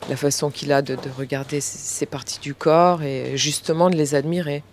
La 0.09 0.15
façon 0.15 0.51
qu'il 0.51 0.71
a 0.71 0.81
de, 0.81 0.95
de 0.95 1.09
regarder 1.09 1.59
ces, 1.59 1.77
ces 1.77 2.05
parties 2.05 2.39
du 2.39 2.53
corps 2.55 3.03
et 3.03 3.35
justement 3.37 3.89
de 3.89 3.95
les 3.95 4.15
admirer. 4.15 4.63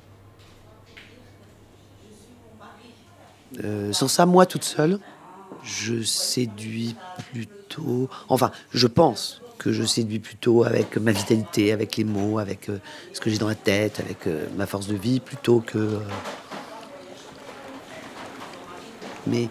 Euh, 3.63 3.93
sans 3.93 4.09
ça, 4.09 4.27
moi 4.27 4.47
toute 4.47 4.65
seule, 4.65 4.99
je 5.63 6.03
séduis 6.03 6.97
plutôt. 7.33 8.09
Enfin, 8.29 8.51
je 8.73 8.87
pense 8.87 9.44
que 9.64 9.72
je 9.72 9.83
séduis 9.83 10.18
plutôt 10.18 10.62
avec 10.64 10.98
ma 10.98 11.11
vitalité, 11.11 11.72
avec 11.72 11.96
les 11.96 12.05
mots, 12.05 12.38
avec 12.38 12.68
euh, 12.68 12.77
ce 13.14 13.20
que 13.20 13.31
j'ai 13.31 13.38
dans 13.38 13.48
la 13.48 13.55
tête, 13.55 13.98
avec 13.98 14.27
euh, 14.27 14.46
ma 14.59 14.66
force 14.66 14.87
de 14.87 14.94
vie, 14.94 15.20
plutôt 15.20 15.61
que. 15.61 15.79
euh, 15.79 16.00
Mais 19.27 19.48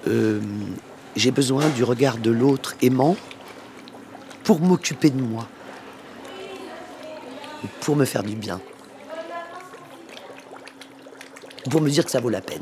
j'ai 1.15 1.31
besoin 1.31 1.67
du 1.69 1.83
regard 1.83 2.17
de 2.17 2.29
l'autre 2.29 2.75
aimant 2.83 3.15
pour 4.43 4.59
m'occuper 4.59 5.09
de 5.09 5.19
moi, 5.19 5.47
pour 7.81 7.95
me 7.95 8.05
faire 8.05 8.21
du 8.21 8.35
bien, 8.35 8.61
pour 11.71 11.81
me 11.81 11.89
dire 11.89 12.05
que 12.05 12.11
ça 12.11 12.19
vaut 12.19 12.29
la 12.29 12.41
peine. 12.41 12.61